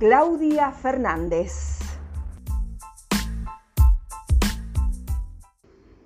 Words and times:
Claudia 0.00 0.72
Fernández. 0.72 1.78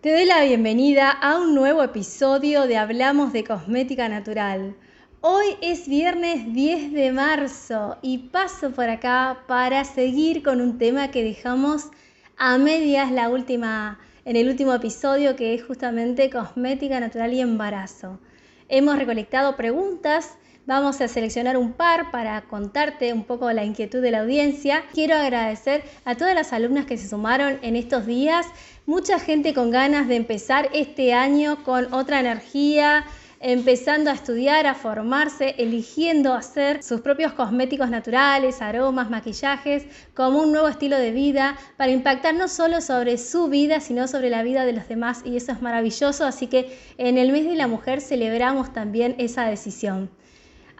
Te 0.03 0.13
doy 0.13 0.27
la 0.27 0.45
bienvenida 0.45 1.11
a 1.11 1.39
un 1.39 1.55
nuevo 1.55 1.83
episodio 1.83 2.67
de 2.67 2.77
Hablamos 2.77 3.33
de 3.33 3.45
Cosmética 3.45 4.11
Natural. 4.11 4.77
Hoy 5.23 5.47
es 5.63 5.89
viernes 5.89 6.53
10 6.53 6.93
de 6.93 7.13
marzo 7.13 7.97
y 8.03 8.19
paso 8.29 8.73
por 8.73 8.91
acá 8.91 9.39
para 9.49 9.83
seguir 9.85 10.43
con 10.43 10.61
un 10.61 10.77
tema 10.77 11.11
que 11.11 11.25
dejamos 11.25 11.89
a 12.37 12.59
medias 12.59 13.11
la 13.11 13.31
última, 13.31 13.99
en 14.27 14.37
el 14.37 14.51
último 14.51 14.75
episodio 14.75 15.35
que 15.35 15.55
es 15.55 15.65
justamente 15.65 16.29
cosmética 16.29 17.01
natural 17.01 17.33
y 17.33 17.41
embarazo. 17.41 18.21
Hemos 18.69 18.99
recolectado 18.99 19.57
preguntas 19.57 20.37
Vamos 20.69 21.01
a 21.01 21.09
seleccionar 21.09 21.57
un 21.57 21.73
par 21.73 22.11
para 22.11 22.43
contarte 22.43 23.15
un 23.15 23.25
poco 23.25 23.51
la 23.53 23.65
inquietud 23.65 24.03
de 24.03 24.11
la 24.11 24.21
audiencia. 24.21 24.85
Quiero 24.93 25.17
agradecer 25.17 25.83
a 26.05 26.15
todas 26.15 26.35
las 26.35 26.53
alumnas 26.53 26.85
que 26.85 26.99
se 26.99 27.09
sumaron 27.09 27.59
en 27.63 27.75
estos 27.75 28.05
días. 28.05 28.45
Mucha 28.85 29.19
gente 29.19 29.55
con 29.55 29.71
ganas 29.71 30.09
de 30.09 30.17
empezar 30.17 30.69
este 30.75 31.15
año 31.15 31.65
con 31.65 31.95
otra 31.95 32.21
energía, 32.21 33.07
empezando 33.41 34.11
a 34.11 34.13
estudiar, 34.13 34.67
a 34.67 34.75
formarse, 34.75 35.55
eligiendo 35.57 36.35
hacer 36.35 36.83
sus 36.83 37.01
propios 37.01 37.33
cosméticos 37.33 37.89
naturales, 37.89 38.61
aromas, 38.61 39.09
maquillajes, 39.09 39.87
como 40.13 40.43
un 40.43 40.53
nuevo 40.53 40.69
estilo 40.69 40.99
de 40.99 41.13
vida 41.13 41.57
para 41.79 41.93
impactar 41.93 42.35
no 42.35 42.47
solo 42.47 42.83
sobre 42.83 43.17
su 43.17 43.49
vida, 43.49 43.81
sino 43.81 44.07
sobre 44.07 44.29
la 44.29 44.43
vida 44.43 44.67
de 44.67 44.75
los 44.75 44.87
demás 44.87 45.23
y 45.25 45.39
eso 45.39 45.51
es 45.51 45.63
maravilloso, 45.63 46.27
así 46.27 46.47
que 46.47 46.79
en 46.99 47.17
el 47.17 47.33
mes 47.33 47.47
de 47.47 47.55
la 47.55 47.69
mujer 47.69 48.03
celebramos 48.03 48.75
también 48.75 49.15
esa 49.17 49.47
decisión. 49.47 50.11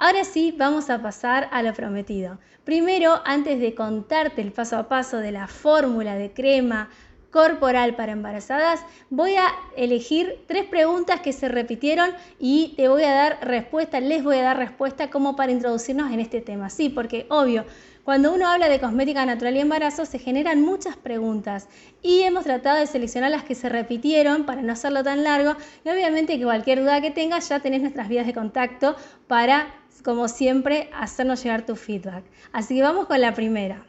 Ahora 0.01 0.23
sí, 0.23 0.55
vamos 0.57 0.91
a 0.91 1.03
pasar 1.03 1.49
a 1.51 1.61
lo 1.61 1.75
prometido. 1.75 2.39
Primero, 2.63 3.21
antes 3.25 3.59
de 3.59 3.75
contarte 3.75 4.41
el 4.41 4.53
paso 4.53 4.77
a 4.77 4.89
paso 4.89 5.17
de 5.17 5.33
la 5.33 5.49
fórmula 5.49 6.15
de 6.15 6.33
crema 6.33 6.89
corporal 7.33 7.97
para 7.97 8.13
embarazadas, 8.13 8.81
voy 9.11 9.35
a 9.35 9.49
elegir 9.77 10.45
tres 10.47 10.67
preguntas 10.67 11.21
que 11.21 11.33
se 11.33 11.49
repitieron 11.49 12.11
y 12.39 12.75
te 12.77 12.87
voy 12.87 13.03
a 13.03 13.13
dar 13.13 13.39
respuesta, 13.43 13.99
les 13.99 14.23
voy 14.23 14.37
a 14.37 14.43
dar 14.43 14.57
respuesta 14.57 15.11
como 15.11 15.35
para 15.35 15.51
introducirnos 15.51 16.13
en 16.13 16.21
este 16.21 16.41
tema. 16.41 16.71
Sí, 16.71 16.91
porque 16.91 17.27
obvio, 17.29 17.65
cuando 18.05 18.33
uno 18.33 18.47
habla 18.49 18.69
de 18.69 18.81
cosmética 18.81 19.27
natural 19.27 19.57
y 19.57 19.61
embarazo 19.61 20.07
se 20.07 20.21
generan 20.21 20.63
muchas 20.63 20.97
preguntas 20.97 21.69
y 22.03 22.23
hemos 22.23 22.45
tratado 22.45 22.79
de 22.79 22.87
seleccionar 22.87 23.33
las 23.33 23.43
que 23.43 23.57
se 23.57 23.69
repitieron 23.69 24.47
para 24.47 24.63
no 24.63 24.73
hacerlo 24.73 25.03
tan 25.03 25.25
largo 25.25 25.57
y 25.85 25.89
obviamente 25.91 26.39
que 26.39 26.45
cualquier 26.45 26.81
duda 26.81 27.01
que 27.01 27.11
tengas 27.11 27.49
ya 27.49 27.61
tenés 27.61 27.83
nuestras 27.83 28.09
vías 28.09 28.27
de 28.27 28.33
contacto 28.33 28.97
para 29.27 29.75
como 30.03 30.29
siempre, 30.29 30.91
hacernos 30.95 31.43
llegar 31.43 31.67
tu 31.67 31.77
feedback. 31.77 32.25
Así 32.53 32.75
que 32.75 32.83
vamos 32.83 33.07
con 33.07 33.21
la 33.21 33.35
primera. 33.35 33.85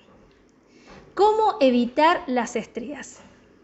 ¿Cómo 1.14 1.58
evitar 1.60 2.22
las 2.28 2.56
estrías? 2.56 3.20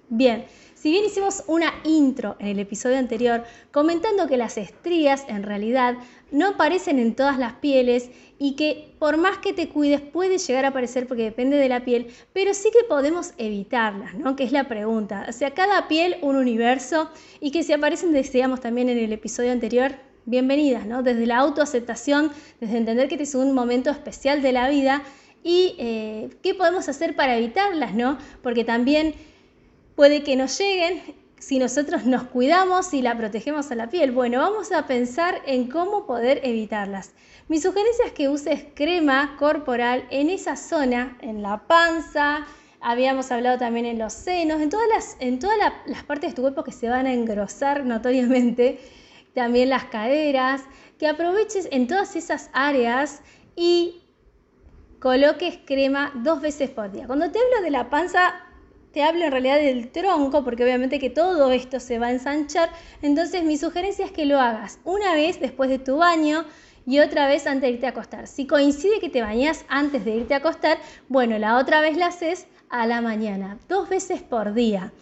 Bien, 0.09 0.45
si 0.75 0.91
bien 0.91 1.05
hicimos 1.05 1.43
una 1.47 1.73
intro 1.83 2.35
en 2.39 2.47
el 2.47 2.59
episodio 2.59 2.99
anterior 2.99 3.43
comentando 3.71 4.27
que 4.27 4.37
las 4.37 4.55
estrías 4.57 5.25
en 5.27 5.41
realidad 5.41 5.95
no 6.31 6.49
aparecen 6.49 6.99
en 6.99 7.15
todas 7.15 7.39
las 7.39 7.53
pieles 7.53 8.11
y 8.37 8.55
que 8.55 8.93
por 8.99 9.17
más 9.17 9.39
que 9.39 9.51
te 9.51 9.69
cuides 9.69 10.01
puede 10.01 10.37
llegar 10.37 10.63
a 10.65 10.67
aparecer 10.67 11.07
porque 11.07 11.23
depende 11.23 11.57
de 11.57 11.69
la 11.69 11.83
piel, 11.85 12.07
pero 12.33 12.53
sí 12.53 12.69
que 12.71 12.83
podemos 12.87 13.33
evitarlas, 13.39 14.13
¿no? 14.13 14.35
Que 14.35 14.43
es 14.43 14.51
la 14.51 14.67
pregunta. 14.67 15.25
O 15.27 15.31
sea, 15.31 15.55
cada 15.55 15.87
piel 15.87 16.17
un 16.21 16.35
universo 16.35 17.09
y 17.39 17.49
que 17.49 17.63
si 17.63 17.73
aparecen, 17.73 18.11
decíamos 18.11 18.59
también 18.59 18.89
en 18.89 18.99
el 18.99 19.11
episodio 19.11 19.51
anterior, 19.51 19.93
bienvenidas, 20.25 20.85
¿no? 20.85 21.03
Desde 21.03 21.25
la 21.25 21.37
autoaceptación, 21.37 22.31
desde 22.59 22.77
entender 22.77 23.07
que 23.07 23.15
este 23.15 23.23
es 23.23 23.35
un 23.35 23.53
momento 23.53 23.89
especial 23.89 24.41
de 24.41 24.51
la 24.51 24.69
vida 24.69 25.03
y 25.43 25.75
eh, 25.77 26.29
qué 26.41 26.55
podemos 26.55 26.89
hacer 26.89 27.15
para 27.15 27.37
evitarlas, 27.37 27.93
¿no? 27.93 28.17
Porque 28.41 28.63
también 28.63 29.13
puede 29.95 30.23
que 30.23 30.35
nos 30.35 30.57
lleguen 30.57 31.01
si 31.37 31.59
nosotros 31.59 32.05
nos 32.05 32.23
cuidamos 32.23 32.93
y 32.93 33.03
la 33.03 33.15
protegemos 33.15 33.69
a 33.69 33.75
la 33.75 33.89
piel. 33.89 34.11
Bueno, 34.11 34.39
vamos 34.39 34.71
a 34.71 34.87
pensar 34.87 35.41
en 35.45 35.67
cómo 35.69 36.07
poder 36.07 36.41
evitarlas. 36.43 37.11
Mi 37.47 37.59
sugerencia 37.59 38.05
es 38.05 38.11
que 38.11 38.29
uses 38.29 38.65
crema 38.73 39.35
corporal 39.37 40.07
en 40.09 40.31
esa 40.31 40.55
zona, 40.55 41.17
en 41.21 41.43
la 41.43 41.67
panza, 41.67 42.47
habíamos 42.81 43.31
hablado 43.31 43.59
también 43.59 43.85
en 43.85 43.99
los 43.99 44.13
senos, 44.13 44.59
en 44.61 44.71
todas 44.71 44.87
las, 44.87 45.17
en 45.19 45.37
todas 45.37 45.57
las 45.85 46.03
partes 46.03 46.31
de 46.31 46.35
tu 46.35 46.41
cuerpo 46.41 46.63
que 46.63 46.71
se 46.71 46.89
van 46.89 47.05
a 47.05 47.13
engrosar 47.13 47.85
notoriamente 47.85 48.79
también 49.35 49.69
las 49.69 49.85
caderas, 49.85 50.63
que 50.97 51.07
aproveches 51.07 51.67
en 51.71 51.87
todas 51.87 52.15
esas 52.15 52.49
áreas 52.53 53.21
y 53.55 54.01
coloques 54.99 55.59
crema 55.65 56.11
dos 56.15 56.41
veces 56.41 56.71
por 56.71 56.91
día. 56.91 57.05
Cuando 57.05 57.29
te 57.29 57.37
hablo 57.37 57.61
de 57.61 57.69
la 57.69 57.89
panza, 57.89 58.33
te 58.91 59.03
hablo 59.03 59.25
en 59.25 59.31
realidad 59.31 59.57
del 59.57 59.91
tronco, 59.91 60.43
porque 60.43 60.63
obviamente 60.63 60.99
que 60.99 61.09
todo 61.09 61.51
esto 61.51 61.79
se 61.79 61.99
va 61.99 62.07
a 62.07 62.11
ensanchar. 62.11 62.69
Entonces 63.01 63.43
mi 63.43 63.57
sugerencia 63.57 64.05
es 64.05 64.11
que 64.11 64.25
lo 64.25 64.39
hagas 64.39 64.79
una 64.85 65.13
vez 65.13 65.39
después 65.39 65.69
de 65.69 65.79
tu 65.79 65.97
baño 65.97 66.45
y 66.87 66.99
otra 66.99 67.27
vez 67.27 67.45
antes 67.45 67.63
de 67.63 67.69
irte 67.71 67.87
a 67.87 67.89
acostar. 67.89 68.25
Si 68.27 68.47
coincide 68.47 68.99
que 68.99 69.09
te 69.09 69.21
bañas 69.21 69.65
antes 69.67 70.05
de 70.05 70.15
irte 70.15 70.33
a 70.33 70.37
acostar, 70.37 70.77
bueno, 71.09 71.37
la 71.37 71.57
otra 71.57 71.81
vez 71.81 71.97
la 71.97 72.07
haces 72.07 72.47
a 72.69 72.87
la 72.87 73.01
mañana, 73.01 73.59
dos 73.67 73.89
veces 73.89 74.21
por 74.21 74.53
día. 74.53 74.93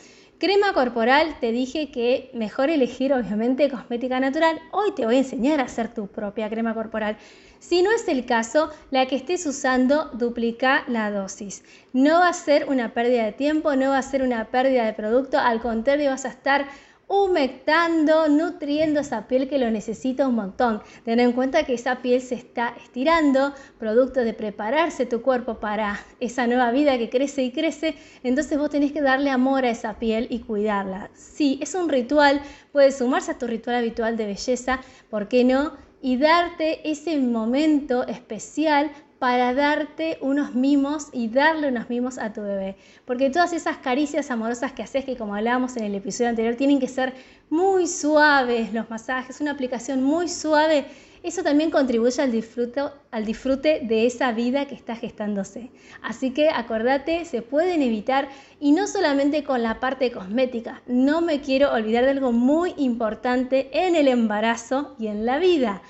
Crema 0.44 0.74
corporal, 0.74 1.38
te 1.40 1.54
dije 1.54 1.90
que 1.90 2.30
mejor 2.34 2.70
elegir 2.70 3.14
obviamente 3.14 3.70
cosmética 3.70 4.20
natural. 4.20 4.60
Hoy 4.74 4.92
te 4.94 5.06
voy 5.06 5.16
a 5.16 5.20
enseñar 5.20 5.62
a 5.62 5.64
hacer 5.64 5.94
tu 5.94 6.08
propia 6.08 6.50
crema 6.50 6.74
corporal. 6.74 7.16
Si 7.60 7.82
no 7.82 7.90
es 7.94 8.06
el 8.10 8.26
caso, 8.26 8.70
la 8.92 9.06
que 9.06 9.16
estés 9.16 9.46
usando 9.46 10.10
duplica 10.12 10.84
la 10.90 11.12
dosis. 11.12 11.64
No 11.94 12.20
va 12.20 12.28
a 12.28 12.34
ser 12.34 12.66
una 12.68 12.94
pérdida 12.94 13.24
de 13.24 13.32
tiempo, 13.32 13.78
no 13.78 13.92
va 13.92 14.00
a 14.00 14.02
ser 14.02 14.22
una 14.22 14.44
pérdida 14.52 14.84
de 14.84 14.92
producto, 14.92 15.40
al 15.40 15.62
contrario 15.62 16.10
vas 16.10 16.26
a 16.26 16.36
estar 16.36 16.66
humectando, 17.14 18.28
nutriendo 18.28 19.02
esa 19.02 19.28
piel 19.28 19.48
que 19.48 19.60
lo 19.60 19.70
necesita 19.70 20.28
un 20.28 20.36
montón. 20.36 20.82
Ten 21.06 21.20
en 21.20 21.32
cuenta 21.32 21.64
que 21.64 21.76
esa 21.76 22.02
piel 22.02 22.22
se 22.22 22.36
está 22.36 22.76
estirando, 22.82 23.54
producto 23.78 24.22
de 24.22 24.34
prepararse 24.34 25.06
tu 25.06 25.22
cuerpo 25.22 25.60
para 25.60 26.00
esa 26.20 26.48
nueva 26.48 26.72
vida 26.72 26.98
que 26.98 27.10
crece 27.10 27.44
y 27.44 27.52
crece, 27.52 27.96
entonces 28.24 28.58
vos 28.58 28.70
tenés 28.70 28.92
que 28.92 29.02
darle 29.02 29.30
amor 29.30 29.66
a 29.66 29.70
esa 29.70 30.00
piel 30.00 30.28
y 30.30 30.40
cuidarla. 30.40 31.10
Sí, 31.14 31.60
es 31.62 31.76
un 31.76 31.90
ritual, 31.90 32.42
puedes 32.72 32.98
sumarse 32.98 33.32
a 33.32 33.38
tu 33.38 33.48
ritual 33.48 33.76
habitual 33.76 34.18
de 34.18 34.26
belleza, 34.26 34.82
¿por 35.10 35.28
qué 35.28 35.44
no? 35.44 35.74
Y 36.02 36.18
darte 36.18 36.90
ese 36.90 37.18
momento 37.20 38.06
especial 38.08 38.92
para 39.24 39.54
darte 39.54 40.18
unos 40.20 40.54
mimos 40.54 41.08
y 41.14 41.30
darle 41.30 41.70
unos 41.70 41.90
mimos 41.90 42.18
a 42.18 42.34
tu 42.34 42.42
bebé. 42.42 42.76
Porque 43.06 43.30
todas 43.30 43.54
esas 43.54 43.78
caricias 43.78 44.30
amorosas 44.30 44.74
que 44.74 44.84
haces, 44.84 45.06
que 45.06 45.16
como 45.16 45.34
hablábamos 45.34 45.78
en 45.78 45.86
el 45.86 45.96
episodio 45.96 46.30
anterior, 46.30 46.56
tienen 46.56 46.78
que 46.78 46.90
ser 46.90 47.14
muy 47.50 47.88
suaves 47.88 48.74
los 48.74 48.90
masajes, 48.90 49.40
una 49.40 49.52
aplicación 49.52 50.04
muy 50.04 50.28
suave, 50.28 50.88
eso 51.24 51.42
también 51.42 51.72
contribuye 51.72 52.22
al 52.22 52.34
disfrute, 52.34 52.82
al 53.12 53.24
disfrute 53.24 53.80
de 53.86 54.06
esa 54.06 54.34
vida 54.34 54.66
que 54.66 54.76
está 54.76 54.98
gestándose. 54.98 55.72
Así 56.02 56.32
que 56.32 56.50
acordate, 56.50 57.24
se 57.24 57.42
pueden 57.42 57.82
evitar 57.82 58.28
y 58.60 58.74
no 58.74 58.88
solamente 58.88 59.46
con 59.46 59.64
la 59.64 59.80
parte 59.80 60.12
cosmética, 60.12 60.82
no 60.86 61.22
me 61.22 61.40
quiero 61.40 61.72
olvidar 61.72 62.04
de 62.04 62.12
algo 62.12 62.34
muy 62.34 62.74
importante 62.76 63.70
en 63.72 63.96
el 63.96 64.10
embarazo 64.10 64.98
y 65.00 65.08
en 65.08 65.26
la 65.26 65.40
vida. 65.40 65.82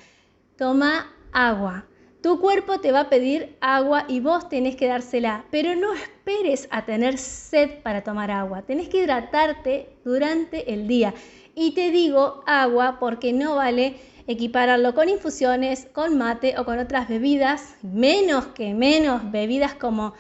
Toma 0.56 1.12
agua. 1.32 1.88
Tu 2.24 2.40
cuerpo 2.40 2.80
te 2.80 2.94
va 2.94 3.02
a 3.02 3.10
pedir 3.10 3.58
agua 3.60 4.06
y 4.08 4.22
vos 4.22 4.48
tenés 4.48 4.78
que 4.78 4.88
dársela, 4.88 5.44
pero 5.52 5.76
no 5.76 5.94
esperes 5.94 6.70
a 6.72 6.86
tener 6.86 7.18
sed 7.18 7.82
para 7.84 8.02
tomar 8.02 8.32
agua. 8.32 8.62
Tenés 8.62 8.88
que 8.88 9.04
hidratarte 9.04 9.90
durante 10.06 10.74
el 10.74 10.88
día. 10.88 11.14
Y 11.54 11.72
te 11.72 11.92
digo 11.92 12.42
agua 12.48 12.96
porque 12.98 13.34
no 13.34 13.58
vale 13.58 13.98
equipararlo 14.26 14.96
con 14.96 15.10
infusiones, 15.10 15.90
con 15.92 16.18
mate 16.18 16.58
o 16.58 16.64
con 16.64 16.80
otras 16.80 17.10
bebidas, 17.10 17.76
menos 17.82 18.46
que 18.48 18.74
menos 18.74 19.30
bebidas 19.30 19.74
como 19.74 20.14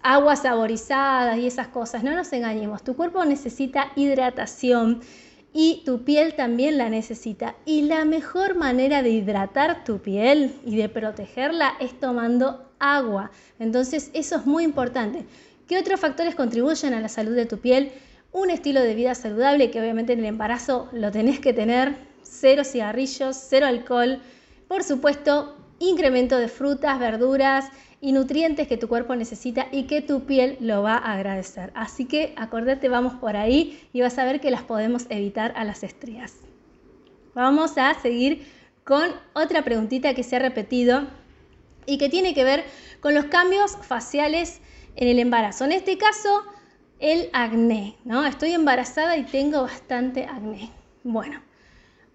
aguas 0.00 0.42
saborizadas 0.42 1.38
y 1.38 1.48
esas 1.48 1.66
cosas. 1.66 2.04
No 2.04 2.14
nos 2.14 2.32
engañemos, 2.32 2.84
tu 2.84 2.94
cuerpo 2.94 3.24
necesita 3.24 3.90
hidratación 3.96 5.00
y 5.52 5.82
tu 5.84 6.04
piel 6.04 6.34
también 6.34 6.78
la 6.78 6.90
necesita. 6.90 7.56
Y 7.64 7.82
la 7.82 8.04
mejor 8.04 8.54
manera 8.54 9.02
de 9.02 9.10
hidratar 9.10 9.84
tu 9.84 9.98
piel 9.98 10.54
y 10.64 10.76
de 10.76 10.88
protegerla 10.88 11.74
es 11.80 11.98
tomando 11.98 12.70
agua. 12.78 13.30
Entonces 13.58 14.10
eso 14.12 14.36
es 14.36 14.46
muy 14.46 14.64
importante. 14.64 15.24
¿Qué 15.66 15.78
otros 15.78 16.00
factores 16.00 16.34
contribuyen 16.34 16.94
a 16.94 17.00
la 17.00 17.08
salud 17.08 17.34
de 17.34 17.46
tu 17.46 17.58
piel? 17.58 17.92
Un 18.32 18.50
estilo 18.50 18.80
de 18.80 18.94
vida 18.94 19.14
saludable 19.14 19.70
que 19.70 19.80
obviamente 19.80 20.12
en 20.12 20.20
el 20.20 20.26
embarazo 20.26 20.88
lo 20.92 21.10
tenés 21.10 21.40
que 21.40 21.52
tener. 21.52 21.96
Cero 22.22 22.62
cigarrillos, 22.64 23.36
cero 23.36 23.66
alcohol. 23.66 24.20
Por 24.68 24.84
supuesto, 24.84 25.56
incremento 25.78 26.36
de 26.38 26.48
frutas, 26.48 26.98
verduras 26.98 27.66
y 28.00 28.12
nutrientes 28.12 28.68
que 28.68 28.76
tu 28.76 28.88
cuerpo 28.88 29.16
necesita 29.16 29.66
y 29.72 29.84
que 29.84 30.02
tu 30.02 30.24
piel 30.24 30.56
lo 30.60 30.82
va 30.82 30.96
a 30.96 31.14
agradecer. 31.14 31.72
Así 31.74 32.04
que 32.04 32.32
acordate, 32.36 32.88
vamos 32.88 33.14
por 33.14 33.36
ahí 33.36 33.80
y 33.92 34.00
vas 34.00 34.18
a 34.18 34.24
ver 34.24 34.40
que 34.40 34.50
las 34.50 34.62
podemos 34.62 35.06
evitar 35.08 35.52
a 35.56 35.64
las 35.64 35.82
estrías. 35.82 36.36
Vamos 37.34 37.76
a 37.76 37.94
seguir 37.94 38.46
con 38.84 39.08
otra 39.34 39.62
preguntita 39.62 40.14
que 40.14 40.22
se 40.22 40.36
ha 40.36 40.38
repetido 40.38 41.02
y 41.86 41.98
que 41.98 42.08
tiene 42.08 42.34
que 42.34 42.44
ver 42.44 42.64
con 43.00 43.14
los 43.14 43.26
cambios 43.26 43.76
faciales 43.76 44.60
en 44.96 45.08
el 45.08 45.18
embarazo. 45.18 45.64
En 45.64 45.72
este 45.72 45.98
caso, 45.98 46.44
el 46.98 47.28
acné, 47.32 47.96
¿no? 48.04 48.24
Estoy 48.24 48.52
embarazada 48.52 49.16
y 49.16 49.24
tengo 49.24 49.62
bastante 49.62 50.24
acné. 50.24 50.70
Bueno, 51.04 51.40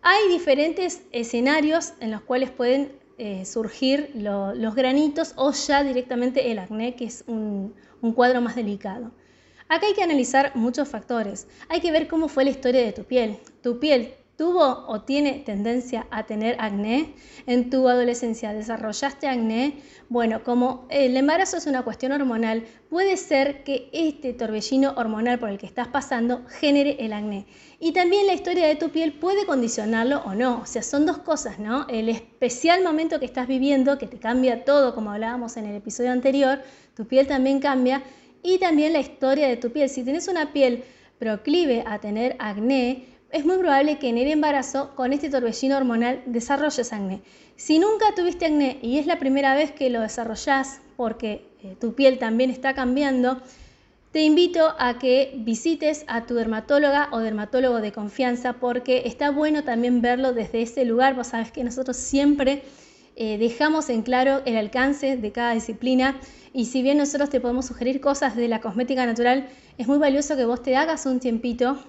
hay 0.01 0.29
diferentes 0.29 1.01
escenarios 1.11 1.93
en 1.99 2.11
los 2.11 2.21
cuales 2.21 2.51
pueden 2.51 2.91
eh, 3.17 3.45
surgir 3.45 4.11
los 4.15 4.75
granitos 4.75 5.33
o 5.35 5.51
ya 5.51 5.83
directamente 5.83 6.51
el 6.51 6.59
acné, 6.59 6.95
que 6.95 7.05
es 7.05 7.23
un, 7.27 7.73
un 8.01 8.13
cuadro 8.13 8.41
más 8.41 8.55
delicado. 8.55 9.11
Acá 9.69 9.87
hay 9.87 9.93
que 9.93 10.03
analizar 10.03 10.51
muchos 10.55 10.87
factores. 10.87 11.47
Hay 11.69 11.79
que 11.79 11.91
ver 11.91 12.07
cómo 12.07 12.27
fue 12.27 12.43
la 12.43 12.51
historia 12.51 12.81
de 12.81 12.91
tu 12.91 13.03
piel. 13.03 13.37
Tu 13.61 13.79
piel 13.79 14.13
tuvo 14.35 14.85
o 14.87 15.01
tiene 15.01 15.43
tendencia 15.45 16.07
a 16.09 16.25
tener 16.25 16.55
acné, 16.59 17.13
en 17.45 17.69
tu 17.69 17.87
adolescencia 17.87 18.53
desarrollaste 18.53 19.27
acné, 19.27 19.77
bueno, 20.09 20.43
como 20.43 20.85
el 20.89 21.15
embarazo 21.15 21.57
es 21.57 21.67
una 21.67 21.83
cuestión 21.83 22.11
hormonal, 22.11 22.65
puede 22.89 23.17
ser 23.17 23.63
que 23.63 23.89
este 23.93 24.33
torbellino 24.33 24.93
hormonal 24.95 25.39
por 25.39 25.49
el 25.49 25.57
que 25.57 25.65
estás 25.65 25.87
pasando 25.87 26.43
genere 26.47 26.97
el 26.99 27.13
acné. 27.13 27.45
Y 27.79 27.91
también 27.91 28.27
la 28.27 28.33
historia 28.33 28.67
de 28.67 28.75
tu 28.75 28.89
piel 28.89 29.13
puede 29.13 29.45
condicionarlo 29.45 30.21
o 30.25 30.33
no, 30.33 30.61
o 30.61 30.65
sea, 30.65 30.83
son 30.83 31.05
dos 31.05 31.19
cosas, 31.19 31.59
¿no? 31.59 31.85
El 31.89 32.09
especial 32.09 32.83
momento 32.83 33.19
que 33.19 33.25
estás 33.25 33.47
viviendo, 33.47 33.97
que 33.97 34.07
te 34.07 34.19
cambia 34.19 34.65
todo, 34.65 34.95
como 34.95 35.11
hablábamos 35.11 35.57
en 35.57 35.65
el 35.65 35.75
episodio 35.75 36.11
anterior, 36.11 36.61
tu 36.95 37.05
piel 37.07 37.27
también 37.27 37.59
cambia, 37.59 38.03
y 38.43 38.57
también 38.59 38.93
la 38.93 38.99
historia 38.99 39.47
de 39.47 39.57
tu 39.57 39.71
piel. 39.71 39.89
Si 39.89 40.03
tienes 40.03 40.27
una 40.27 40.51
piel 40.51 40.83
proclive 41.17 41.83
a 41.87 41.99
tener 41.99 42.35
acné, 42.39 43.05
es 43.33 43.45
muy 43.45 43.57
probable 43.57 43.97
que 43.97 44.09
en 44.09 44.19
el 44.19 44.29
embarazo 44.29 44.91
con 44.95 45.11
este 45.11 45.29
torbellino 45.29 45.75
hormonal 45.75 46.21
desarrolles 46.27 46.93
acné. 46.93 47.21
Si 47.55 47.79
nunca 47.79 48.13
tuviste 48.15 48.45
acné 48.45 48.77
y 48.83 48.99
es 48.99 49.07
la 49.07 49.17
primera 49.17 49.55
vez 49.55 49.71
que 49.71 49.89
lo 49.89 50.01
desarrollas 50.01 50.81
porque 50.95 51.45
eh, 51.63 51.75
tu 51.81 51.95
piel 51.95 52.19
también 52.19 52.51
está 52.51 52.75
cambiando, 52.75 53.41
te 54.11 54.21
invito 54.21 54.75
a 54.77 54.99
que 54.99 55.33
visites 55.37 56.05
a 56.07 56.27
tu 56.27 56.35
dermatóloga 56.35 57.09
o 57.11 57.17
dermatólogo 57.17 57.81
de 57.81 57.91
confianza 57.91 58.53
porque 58.53 59.01
está 59.05 59.31
bueno 59.31 59.63
también 59.63 60.03
verlo 60.03 60.33
desde 60.33 60.61
ese 60.61 60.85
lugar. 60.85 61.15
Vos 61.15 61.27
sabes 61.27 61.51
que 61.51 61.63
nosotros 61.63 61.97
siempre 61.97 62.61
eh, 63.15 63.39
dejamos 63.39 63.89
en 63.89 64.03
claro 64.03 64.43
el 64.45 64.57
alcance 64.57 65.17
de 65.17 65.31
cada 65.31 65.55
disciplina 65.55 66.19
y 66.53 66.65
si 66.65 66.83
bien 66.83 66.99
nosotros 66.99 67.31
te 67.31 67.41
podemos 67.41 67.65
sugerir 67.65 67.99
cosas 67.99 68.35
de 68.35 68.47
la 68.47 68.61
cosmética 68.61 69.07
natural, 69.07 69.49
es 69.79 69.87
muy 69.87 69.97
valioso 69.97 70.37
que 70.37 70.45
vos 70.45 70.61
te 70.61 70.75
hagas 70.75 71.07
un 71.07 71.19
tiempito 71.19 71.79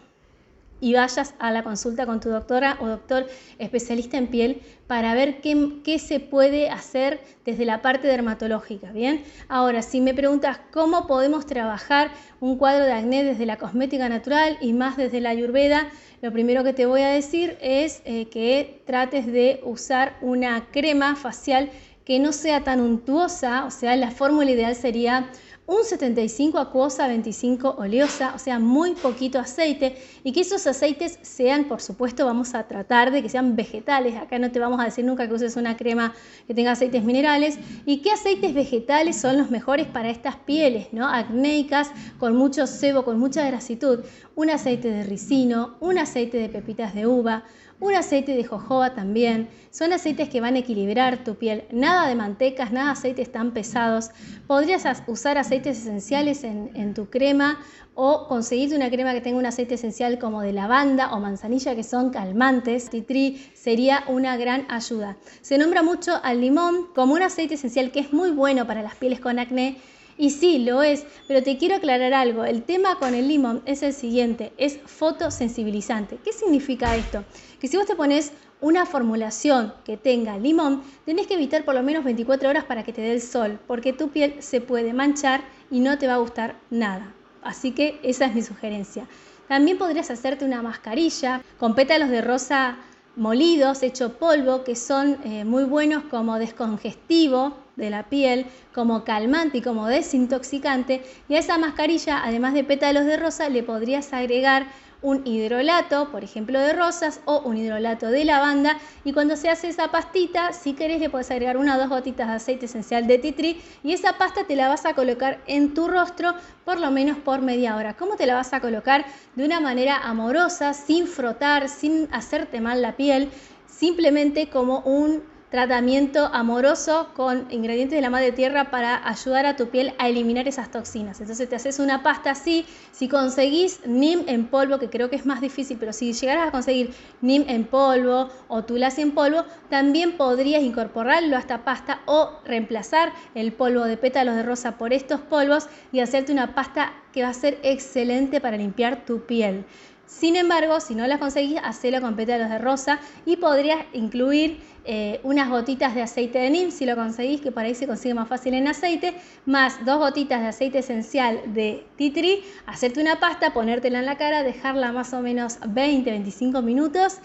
y 0.84 0.92
vayas 0.92 1.32
a 1.38 1.50
la 1.50 1.62
consulta 1.62 2.04
con 2.04 2.20
tu 2.20 2.28
doctora 2.28 2.76
o 2.78 2.86
doctor 2.86 3.26
especialista 3.58 4.18
en 4.18 4.26
piel 4.26 4.60
para 4.86 5.14
ver 5.14 5.40
qué, 5.40 5.98
se 5.98 6.20
puede 6.20 6.68
hacer 6.68 7.20
desde 7.46 7.64
la 7.64 7.80
parte 7.80 8.06
dermatológica. 8.06 8.92
Bien, 8.92 9.24
ahora 9.48 9.80
si 9.80 10.02
me 10.02 10.12
preguntas 10.12 10.60
cómo 10.70 11.06
podemos 11.06 11.46
trabajar 11.46 12.10
un 12.38 12.58
cuadro 12.58 12.84
de 12.84 12.92
acné 12.92 13.24
desde 13.24 13.46
la 13.46 13.56
cosmética 13.56 14.10
natural 14.10 14.58
y 14.60 14.74
más 14.74 14.98
desde 14.98 15.22
la 15.22 15.30
ayurveda, 15.30 15.88
lo 16.20 16.30
primero 16.32 16.62
que 16.64 16.74
te 16.74 16.84
voy 16.84 17.00
a 17.00 17.08
decir 17.08 17.56
es 17.62 18.02
eh, 18.04 18.26
que 18.26 18.82
trates 18.84 19.24
de 19.26 19.62
usar 19.64 20.18
una 20.20 20.66
crema 20.70 21.16
facial 21.16 21.70
que 22.04 22.18
no 22.18 22.32
sea 22.32 22.62
tan 22.62 22.80
untuosa, 22.80 23.64
o 23.64 23.70
sea, 23.70 23.96
la 23.96 24.10
fórmula 24.10 24.50
ideal 24.50 24.76
sería 24.76 25.30
un 25.66 25.82
75 25.82 26.58
acuosa, 26.58 27.08
25 27.08 27.76
oleosa, 27.78 28.32
o 28.34 28.38
sea, 28.38 28.58
muy 28.58 28.94
poquito 28.94 29.38
aceite 29.38 29.96
y 30.22 30.32
que 30.32 30.40
esos 30.40 30.66
aceites 30.66 31.18
sean, 31.22 31.64
por 31.64 31.80
supuesto, 31.80 32.26
vamos 32.26 32.54
a 32.54 32.68
tratar 32.68 33.10
de 33.10 33.22
que 33.22 33.30
sean 33.30 33.56
vegetales. 33.56 34.16
Acá 34.16 34.38
no 34.38 34.50
te 34.50 34.58
vamos 34.58 34.78
a 34.80 34.84
decir 34.84 35.06
nunca 35.06 35.26
que 35.26 35.32
uses 35.32 35.56
una 35.56 35.76
crema 35.76 36.14
que 36.46 36.52
tenga 36.52 36.72
aceites 36.72 37.02
minerales 37.02 37.58
y 37.86 38.02
qué 38.02 38.10
aceites 38.10 38.52
vegetales 38.52 39.16
son 39.16 39.38
los 39.38 39.50
mejores 39.50 39.86
para 39.86 40.10
estas 40.10 40.36
pieles, 40.36 40.88
¿no? 40.92 41.08
Acnéicas, 41.08 41.90
con 42.18 42.36
mucho 42.36 42.66
sebo, 42.66 43.04
con 43.04 43.18
mucha 43.18 43.46
grasitud. 43.46 44.00
Un 44.36 44.50
aceite 44.50 44.90
de 44.90 45.04
ricino, 45.04 45.76
un 45.80 45.96
aceite 45.96 46.36
de 46.36 46.50
pepitas 46.50 46.94
de 46.94 47.06
uva, 47.06 47.44
un 47.80 47.94
aceite 47.94 48.36
de 48.36 48.44
jojoba 48.44 48.94
también. 48.94 49.48
Son 49.70 49.92
aceites 49.92 50.28
que 50.28 50.40
van 50.40 50.54
a 50.54 50.60
equilibrar 50.60 51.24
tu 51.24 51.34
piel. 51.34 51.64
Nada 51.70 52.08
de 52.08 52.14
mantecas, 52.14 52.72
nada 52.72 52.86
de 52.86 52.92
aceites 52.92 53.32
tan 53.32 53.52
pesados. 53.52 54.10
Podrías 54.46 54.84
usar 55.06 55.38
aceites 55.38 55.78
esenciales 55.78 56.44
en, 56.44 56.94
tu 56.94 57.10
crema 57.10 57.60
o 57.94 58.26
conseguirte 58.28 58.76
una 58.76 58.90
crema 58.90 59.12
que 59.12 59.20
tenga 59.20 59.38
un 59.38 59.46
aceite 59.46 59.74
esencial 59.74 60.18
como 60.18 60.42
de 60.42 60.52
lavanda 60.52 61.12
o 61.12 61.20
manzanilla 61.20 61.74
que 61.74 61.82
son 61.82 62.10
calmantes. 62.10 62.90
Titri 62.90 63.50
sería 63.54 64.04
una 64.08 64.36
gran 64.36 64.66
ayuda. 64.70 65.16
Se 65.40 65.58
nombra 65.58 65.82
mucho 65.82 66.20
al 66.22 66.40
limón 66.40 66.88
como 66.94 67.14
un 67.14 67.22
aceite 67.22 67.54
esencial 67.54 67.90
que 67.90 68.00
es 68.00 68.12
muy 68.12 68.30
bueno 68.30 68.66
para 68.66 68.82
las 68.82 68.94
pieles 68.96 69.20
con 69.20 69.38
acné 69.38 69.78
y 70.16 70.30
sí, 70.30 70.60
lo 70.60 70.82
es, 70.82 71.04
pero 71.26 71.42
te 71.42 71.58
quiero 71.58 71.76
aclarar 71.76 72.14
algo. 72.14 72.44
El 72.44 72.62
tema 72.62 72.98
con 72.98 73.14
el 73.14 73.26
limón 73.26 73.62
es 73.66 73.82
el 73.82 73.92
siguiente, 73.92 74.52
es 74.58 74.78
fotosensibilizante. 74.84 76.18
¿Qué 76.22 76.32
significa 76.32 76.94
esto? 76.94 77.24
Que 77.64 77.68
si 77.68 77.78
vos 77.78 77.86
te 77.86 77.96
pones 77.96 78.30
una 78.60 78.84
formulación 78.84 79.72
que 79.86 79.96
tenga 79.96 80.36
limón, 80.36 80.82
tenés 81.06 81.26
que 81.26 81.32
evitar 81.32 81.64
por 81.64 81.74
lo 81.74 81.82
menos 81.82 82.04
24 82.04 82.50
horas 82.50 82.64
para 82.64 82.82
que 82.82 82.92
te 82.92 83.00
dé 83.00 83.14
el 83.14 83.22
sol, 83.22 83.58
porque 83.66 83.94
tu 83.94 84.10
piel 84.10 84.34
se 84.40 84.60
puede 84.60 84.92
manchar 84.92 85.40
y 85.70 85.80
no 85.80 85.96
te 85.96 86.06
va 86.06 86.16
a 86.16 86.18
gustar 86.18 86.56
nada. 86.68 87.14
Así 87.42 87.70
que 87.70 87.98
esa 88.02 88.26
es 88.26 88.34
mi 88.34 88.42
sugerencia. 88.42 89.06
También 89.48 89.78
podrías 89.78 90.10
hacerte 90.10 90.44
una 90.44 90.60
mascarilla 90.60 91.40
con 91.58 91.74
pétalos 91.74 92.10
de 92.10 92.20
rosa 92.20 92.76
molidos, 93.16 93.82
hecho 93.82 94.18
polvo, 94.18 94.62
que 94.62 94.76
son 94.76 95.16
eh, 95.24 95.46
muy 95.46 95.64
buenos 95.64 96.04
como 96.04 96.38
descongestivo 96.38 97.56
de 97.76 97.88
la 97.88 98.10
piel, 98.10 98.44
como 98.74 99.04
calmante 99.04 99.58
y 99.58 99.62
como 99.62 99.86
desintoxicante. 99.86 101.02
Y 101.30 101.36
a 101.36 101.38
esa 101.38 101.56
mascarilla, 101.56 102.22
además 102.24 102.52
de 102.52 102.64
pétalos 102.64 103.06
de 103.06 103.16
rosa, 103.16 103.48
le 103.48 103.62
podrías 103.62 104.12
agregar 104.12 104.66
un 105.04 105.20
hidrolato, 105.26 106.10
por 106.10 106.24
ejemplo 106.24 106.58
de 106.58 106.72
rosas, 106.72 107.20
o 107.26 107.40
un 107.40 107.58
hidrolato 107.58 108.08
de 108.08 108.24
lavanda. 108.24 108.78
Y 109.04 109.12
cuando 109.12 109.36
se 109.36 109.50
hace 109.50 109.68
esa 109.68 109.90
pastita, 109.90 110.54
si 110.54 110.72
querés 110.72 110.98
le 110.98 111.10
puedes 111.10 111.30
agregar 111.30 111.58
una 111.58 111.76
o 111.76 111.78
dos 111.78 111.90
gotitas 111.90 112.26
de 112.26 112.34
aceite 112.34 112.64
esencial 112.64 113.06
de 113.06 113.18
tea 113.18 113.54
y 113.82 113.92
esa 113.92 114.16
pasta 114.16 114.44
te 114.44 114.56
la 114.56 114.68
vas 114.68 114.86
a 114.86 114.94
colocar 114.94 115.40
en 115.46 115.74
tu 115.74 115.88
rostro 115.88 116.34
por 116.64 116.80
lo 116.80 116.90
menos 116.90 117.18
por 117.18 117.42
media 117.42 117.76
hora. 117.76 117.94
¿Cómo 117.94 118.16
te 118.16 118.26
la 118.26 118.34
vas 118.34 118.54
a 118.54 118.60
colocar? 118.60 119.04
De 119.34 119.44
una 119.44 119.60
manera 119.60 119.98
amorosa, 119.98 120.72
sin 120.72 121.06
frotar, 121.06 121.68
sin 121.68 122.08
hacerte 122.10 122.60
mal 122.60 122.80
la 122.80 122.96
piel, 122.96 123.30
simplemente 123.66 124.48
como 124.48 124.80
un 124.80 125.22
tratamiento 125.54 126.30
amoroso 126.32 127.10
con 127.14 127.46
ingredientes 127.48 127.96
de 127.96 128.02
la 128.02 128.10
madre 128.10 128.32
tierra 128.32 128.72
para 128.72 129.08
ayudar 129.08 129.46
a 129.46 129.54
tu 129.54 129.68
piel 129.68 129.94
a 129.98 130.08
eliminar 130.08 130.48
esas 130.48 130.68
toxinas. 130.68 131.20
Entonces 131.20 131.48
te 131.48 131.54
haces 131.54 131.78
una 131.78 132.02
pasta 132.02 132.32
así, 132.32 132.66
si 132.90 133.06
conseguís 133.06 133.78
NIM 133.86 134.24
en 134.26 134.46
polvo, 134.46 134.80
que 134.80 134.90
creo 134.90 135.10
que 135.10 135.14
es 135.14 135.26
más 135.26 135.40
difícil, 135.40 135.76
pero 135.78 135.92
si 135.92 136.12
llegaras 136.12 136.48
a 136.48 136.50
conseguir 136.50 136.92
NIM 137.20 137.44
en 137.46 137.66
polvo 137.66 138.30
o 138.48 138.64
tulasi 138.64 139.02
en 139.02 139.12
polvo, 139.12 139.44
también 139.70 140.16
podrías 140.16 140.60
incorporarlo 140.60 141.36
a 141.36 141.38
esta 141.38 141.62
pasta 141.62 142.00
o 142.06 142.30
reemplazar 142.44 143.12
el 143.36 143.52
polvo 143.52 143.84
de 143.84 143.96
pétalos 143.96 144.34
de 144.34 144.42
rosa 144.42 144.76
por 144.76 144.92
estos 144.92 145.20
polvos 145.20 145.68
y 145.92 146.00
hacerte 146.00 146.32
una 146.32 146.56
pasta 146.56 146.94
que 147.12 147.22
va 147.22 147.28
a 147.28 147.32
ser 147.32 147.60
excelente 147.62 148.40
para 148.40 148.56
limpiar 148.56 149.04
tu 149.04 149.20
piel. 149.20 149.64
Sin 150.06 150.36
embargo, 150.36 150.80
si 150.80 150.94
no 150.94 151.06
la 151.06 151.18
conseguís, 151.18 151.58
hacelo 151.62 152.00
con 152.00 152.14
pétalos 152.14 152.50
de 152.50 152.58
rosa 152.58 153.00
y 153.24 153.36
podrías 153.36 153.78
incluir 153.94 154.60
eh, 154.84 155.18
unas 155.22 155.48
gotitas 155.48 155.94
de 155.94 156.02
aceite 156.02 156.38
de 156.38 156.50
neem, 156.50 156.70
si 156.70 156.84
lo 156.84 156.94
conseguís, 156.94 157.40
que 157.40 157.50
por 157.50 157.62
ahí 157.62 157.74
se 157.74 157.86
consigue 157.86 158.12
más 158.12 158.28
fácil 158.28 158.52
en 158.52 158.68
aceite, 158.68 159.14
más 159.46 159.82
dos 159.86 159.98
gotitas 159.98 160.42
de 160.42 160.48
aceite 160.48 160.80
esencial 160.80 161.40
de 161.54 161.86
tree, 161.96 162.44
hacerte 162.66 163.00
una 163.00 163.18
pasta, 163.18 163.54
ponértela 163.54 164.00
en 164.00 164.06
la 164.06 164.18
cara, 164.18 164.42
dejarla 164.42 164.92
más 164.92 165.14
o 165.14 165.22
menos 165.22 165.58
20-25 165.60 166.62
minutos, 166.62 167.18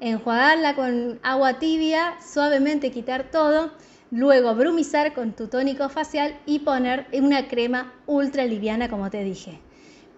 enjuagarla 0.00 0.74
con 0.74 1.18
agua 1.22 1.58
tibia, 1.58 2.16
suavemente 2.20 2.90
quitar 2.90 3.30
todo, 3.30 3.72
luego 4.10 4.54
brumizar 4.54 5.14
con 5.14 5.32
tu 5.32 5.48
tónico 5.48 5.88
facial 5.88 6.38
y 6.44 6.58
poner 6.58 7.06
una 7.14 7.48
crema 7.48 7.94
ultra 8.06 8.44
liviana 8.44 8.90
como 8.90 9.08
te 9.08 9.24
dije. 9.24 9.65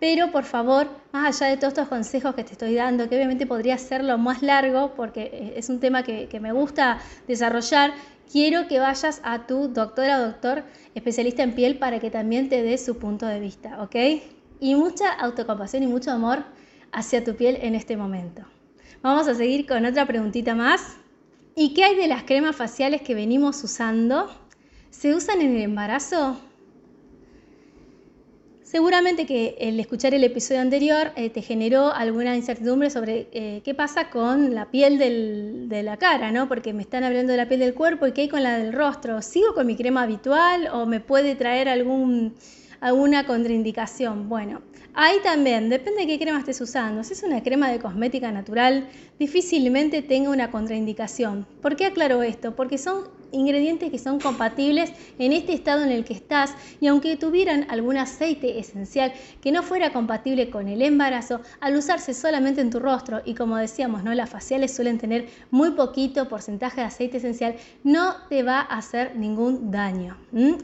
Pero 0.01 0.31
por 0.31 0.45
favor, 0.45 0.89
más 1.13 1.43
allá 1.43 1.51
de 1.51 1.57
todos 1.57 1.73
estos 1.73 1.89
consejos 1.89 2.35
que 2.35 2.45
te 2.45 2.53
estoy 2.53 2.75
dando, 2.75 3.09
que 3.09 3.17
obviamente 3.17 3.47
podría 3.47 3.77
lo 4.03 4.19
más 4.19 4.43
largo 4.43 4.95
porque 4.95 5.53
es 5.57 5.69
un 5.69 5.81
tema 5.81 6.03
que, 6.03 6.29
que 6.29 6.39
me 6.39 6.53
gusta 6.53 7.01
desarrollar, 7.27 7.93
quiero 8.31 8.69
que 8.69 8.79
vayas 8.79 9.21
a 9.25 9.47
tu 9.47 9.69
doctora 9.69 10.19
o 10.19 10.27
doctor 10.27 10.63
especialista 10.95 11.43
en 11.43 11.55
piel 11.55 11.79
para 11.79 11.99
que 11.99 12.11
también 12.11 12.49
te 12.49 12.63
dé 12.63 12.79
su 12.79 12.99
punto 12.99 13.27
de 13.27 13.41
vista, 13.41 13.83
¿ok? 13.83 13.97
Y 14.61 14.75
mucha 14.75 15.13
autocompasión 15.13 15.83
y 15.83 15.87
mucho 15.87 16.13
amor 16.13 16.45
hacia 16.93 17.25
tu 17.25 17.35
piel 17.35 17.59
en 17.61 17.75
este 17.75 17.97
momento. 17.97 18.43
Vamos 19.03 19.29
a 19.29 19.35
seguir 19.35 19.67
con 19.67 19.85
otra 19.85 20.07
preguntita 20.07 20.55
más. 20.55 20.97
¿Y 21.55 21.75
qué 21.75 21.85
hay 21.85 21.97
de 21.97 22.09
las 22.09 22.23
cremas 22.23 22.55
faciales 22.55 23.03
que 23.03 23.15
venimos 23.15 23.63
usando? 23.65 24.29
¿Se 24.91 25.15
usan 25.15 25.41
en 25.41 25.57
el 25.57 25.63
embarazo? 25.63 26.39
Seguramente 28.71 29.25
que 29.25 29.57
el 29.61 29.81
escuchar 29.81 30.13
el 30.13 30.23
episodio 30.25 30.61
anterior 30.61 31.13
eh, 31.17 31.31
te 31.31 31.41
generó 31.41 31.91
alguna 31.91 32.37
incertidumbre 32.37 32.91
sobre 32.91 33.27
eh, 33.33 33.63
qué 33.65 33.73
pasa 33.73 34.11
con 34.11 34.55
la 34.55 34.71
piel 34.71 34.99
de 34.99 35.83
la 35.83 35.97
cara, 35.97 36.33
¿no? 36.33 36.49
Porque 36.49 36.75
me 36.75 36.83
están 36.83 37.03
hablando 37.03 37.33
de 37.33 37.39
la 37.39 37.49
piel 37.49 37.61
del 37.61 37.73
cuerpo 37.73 38.07
y 38.07 38.13
qué 38.13 38.21
hay 38.21 38.29
con 38.29 38.43
la 38.43 38.59
del 38.59 38.75
rostro. 38.75 39.23
¿Sigo 39.23 39.55
con 39.55 39.67
mi 39.67 39.75
crema 39.75 40.03
habitual 40.03 40.69
o 40.71 40.85
me 40.85 41.01
puede 41.01 41.35
traer 41.35 41.71
alguna 41.71 43.25
contraindicación? 43.25 44.29
Bueno, 44.29 44.61
ahí 44.93 45.17
también, 45.23 45.71
depende 45.71 46.03
de 46.03 46.07
qué 46.07 46.19
crema 46.19 46.39
estés 46.39 46.61
usando. 46.61 47.03
Si 47.05 47.15
es 47.15 47.23
una 47.23 47.43
crema 47.43 47.71
de 47.71 47.79
cosmética 47.79 48.31
natural, 48.33 48.87
difícilmente 49.19 50.03
tenga 50.03 50.31
una 50.31 50.51
contraindicación. 50.51 51.47
¿Por 51.61 51.77
qué 51.77 51.87
aclaro 51.87 52.23
esto? 52.23 52.55
Porque 52.55 52.79
son 52.79 53.19
ingredientes 53.33 53.91
que 53.91 53.99
son 53.99 54.21
compatibles 54.21 54.93
en 55.19 55.33
este 55.33 55.53
estado 55.53 55.85
en 55.85 55.91
el 55.91 56.05
que 56.05 56.15
estás 56.15 56.55
y 56.81 56.87
aunque 56.87 57.17
tuvieran 57.17 57.67
algún 57.69 57.97
aceite 57.97 58.59
esencial 58.59 59.13
que 59.41 59.53
no 59.53 59.63
fuera 59.63 59.93
compatible 59.93 60.51
con 60.51 60.69
el 60.69 60.83
embarazo, 60.83 61.41
al 61.61 61.77
usarse 61.77 62.15
solamente 62.15 62.61
en 62.61 62.71
tu 62.71 62.79
rostro 62.79 63.21
y 63.25 63.35
como 63.35 63.57
decíamos, 63.57 64.03
¿no? 64.03 64.15
las 64.15 64.31
faciales 64.31 64.75
suelen 64.75 64.99
tener 64.99 65.29
muy 65.51 65.73
poquito 65.73 66.29
porcentaje 66.29 66.81
de 66.81 66.87
aceite 66.87 67.19
esencial, 67.19 67.57
no 67.85 68.15
te 68.29 68.43
va 68.43 68.61
a 68.61 68.79
hacer 68.79 69.17
ningún 69.17 69.71
daño. 69.71 70.17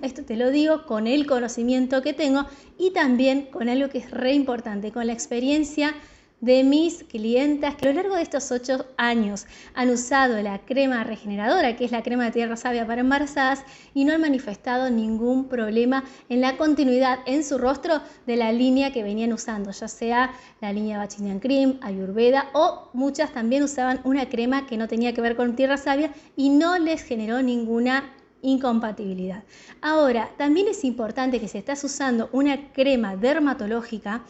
Esto 0.03 0.25
te 0.25 0.37
lo 0.37 0.51
digo 0.51 0.87
con 0.87 1.07
el 1.07 1.27
conocimiento 1.27 2.03
que 2.03 2.13
tengo 2.13 2.47
y 2.79 2.93
también 2.93 3.47
con 3.47 3.69
algo 3.69 3.89
que 3.89 3.99
es 3.99 4.11
re 4.11 4.33
importante, 4.33 4.93
con 4.93 5.07
la 5.07 5.13
experiencia 5.13 5.95
de 6.41 6.63
mis 6.63 7.05
clientas 7.05 7.75
que 7.75 7.89
a 7.89 7.93
lo 7.93 8.03
largo 8.03 8.17
de 8.17 8.23
estos 8.23 8.51
ocho 8.51 8.85
años 8.97 9.47
han 9.75 9.89
usado 9.89 10.41
la 10.43 10.59
crema 10.59 11.03
regeneradora, 11.03 11.75
que 11.77 11.87
es 11.87 11.91
la 11.91 12.03
crema 12.03 12.25
de 12.25 12.33
tierra 12.33 12.57
sabia 12.57 12.87
para 12.87 13.01
embarazadas, 13.01 13.65
y 13.95 14.05
no 14.05 14.13
han 14.13 14.21
manifestado 14.21 14.91
ningún 14.91 15.49
problema 15.49 16.05
en 16.29 16.41
la 16.41 16.57
continuidad 16.57 17.21
en 17.27 17.45
su 17.45 17.57
rostro 17.57 18.01
de 18.27 18.37
la 18.37 18.53
línea 18.53 18.93
que 18.93 19.03
venían 19.03 19.33
usando, 19.33 19.71
ya 19.71 19.89
sea 19.89 20.33
la 20.61 20.73
línea 20.73 20.99
Bachinian 20.99 21.41
Cream, 21.41 21.79
Ayurveda 21.81 22.51
o 22.53 22.91
muchas 22.93 23.33
también 23.33 23.63
usaban 23.63 24.01
una 24.05 24.29
crema 24.29 24.67
que 24.67 24.77
no 24.77 24.89
tenía 24.89 25.15
que 25.15 25.21
ver 25.21 25.37
con 25.37 25.57
tierra 25.57 25.79
sabia 25.79 26.13
y 26.37 26.51
no 26.51 26.79
les 26.79 27.03
generó 27.03 27.41
ninguna 27.41 28.13
incompatibilidad. 28.43 29.45
Ahora, 29.81 30.31
también 30.37 30.69
es 30.69 30.85
importante 30.85 31.41
que 31.41 31.49
si 31.49 31.59
estás 31.59 31.83
usando 31.83 32.29
una 32.33 32.73
crema 32.73 33.17
dermatológica, 33.17 34.25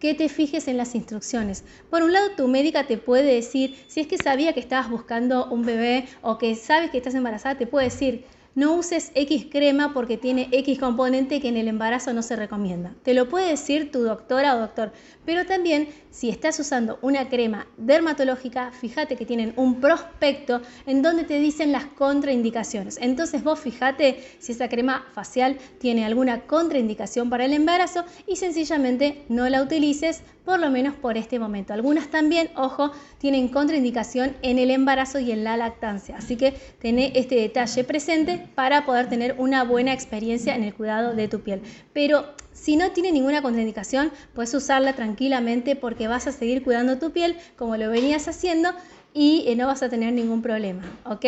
que 0.00 0.14
te 0.14 0.28
fijes 0.28 0.66
en 0.66 0.76
las 0.76 0.94
instrucciones. 0.94 1.62
Por 1.90 2.02
un 2.02 2.12
lado, 2.12 2.30
tu 2.36 2.48
médica 2.48 2.86
te 2.86 2.96
puede 2.96 3.34
decir, 3.34 3.76
si 3.86 4.00
es 4.00 4.06
que 4.06 4.18
sabía 4.18 4.54
que 4.54 4.60
estabas 4.60 4.90
buscando 4.90 5.46
un 5.50 5.62
bebé 5.62 6.08
o 6.22 6.38
que 6.38 6.56
sabes 6.56 6.90
que 6.90 6.96
estás 6.98 7.14
embarazada, 7.14 7.58
te 7.58 7.66
puede 7.66 7.86
decir, 7.86 8.24
no 8.54 8.74
uses 8.74 9.12
X 9.14 9.46
crema 9.50 9.94
porque 9.94 10.16
tiene 10.16 10.48
X 10.50 10.78
componente 10.78 11.40
que 11.40 11.48
en 11.48 11.56
el 11.56 11.68
embarazo 11.68 12.12
no 12.12 12.22
se 12.22 12.36
recomienda. 12.36 12.94
Te 13.02 13.14
lo 13.14 13.28
puede 13.28 13.48
decir 13.48 13.90
tu 13.90 14.02
doctora 14.02 14.56
o 14.56 14.60
doctor, 14.60 14.92
pero 15.24 15.46
también 15.46 15.88
si 16.10 16.28
estás 16.28 16.58
usando 16.58 16.98
una 17.02 17.28
crema 17.28 17.66
dermatológica, 17.76 18.72
fíjate 18.72 19.16
que 19.16 19.26
tienen 19.26 19.52
un 19.56 19.80
prospecto 19.80 20.60
en 20.86 21.02
donde 21.02 21.24
te 21.24 21.38
dicen 21.38 21.72
las 21.72 21.84
contraindicaciones. 21.84 22.98
Entonces 23.00 23.44
vos 23.44 23.60
fíjate 23.60 24.24
si 24.38 24.52
esa 24.52 24.68
crema 24.68 25.06
facial 25.12 25.58
tiene 25.78 26.04
alguna 26.04 26.42
contraindicación 26.42 27.30
para 27.30 27.44
el 27.44 27.52
embarazo 27.52 28.04
y 28.26 28.36
sencillamente 28.36 29.24
no 29.28 29.48
la 29.48 29.62
utilices 29.62 30.22
por 30.50 30.58
lo 30.58 30.68
menos 30.68 30.96
por 30.96 31.16
este 31.16 31.38
momento. 31.38 31.72
Algunas 31.74 32.08
también, 32.08 32.50
ojo, 32.56 32.90
tienen 33.18 33.46
contraindicación 33.50 34.34
en 34.42 34.58
el 34.58 34.72
embarazo 34.72 35.20
y 35.20 35.30
en 35.30 35.44
la 35.44 35.56
lactancia. 35.56 36.16
Así 36.16 36.34
que 36.34 36.54
tené 36.80 37.12
este 37.14 37.36
detalle 37.36 37.84
presente 37.84 38.48
para 38.56 38.84
poder 38.84 39.08
tener 39.08 39.36
una 39.38 39.62
buena 39.62 39.92
experiencia 39.92 40.56
en 40.56 40.64
el 40.64 40.74
cuidado 40.74 41.14
de 41.14 41.28
tu 41.28 41.38
piel. 41.38 41.62
Pero 41.92 42.24
si 42.52 42.74
no 42.74 42.90
tiene 42.90 43.12
ninguna 43.12 43.42
contraindicación, 43.42 44.10
puedes 44.34 44.52
usarla 44.52 44.94
tranquilamente 44.94 45.76
porque 45.76 46.08
vas 46.08 46.26
a 46.26 46.32
seguir 46.32 46.64
cuidando 46.64 46.98
tu 46.98 47.12
piel 47.12 47.36
como 47.56 47.76
lo 47.76 47.88
venías 47.88 48.26
haciendo 48.26 48.70
y 49.14 49.44
eh, 49.46 49.54
no 49.54 49.68
vas 49.68 49.84
a 49.84 49.88
tener 49.88 50.12
ningún 50.12 50.42
problema, 50.42 50.82
¿ok? 51.04 51.26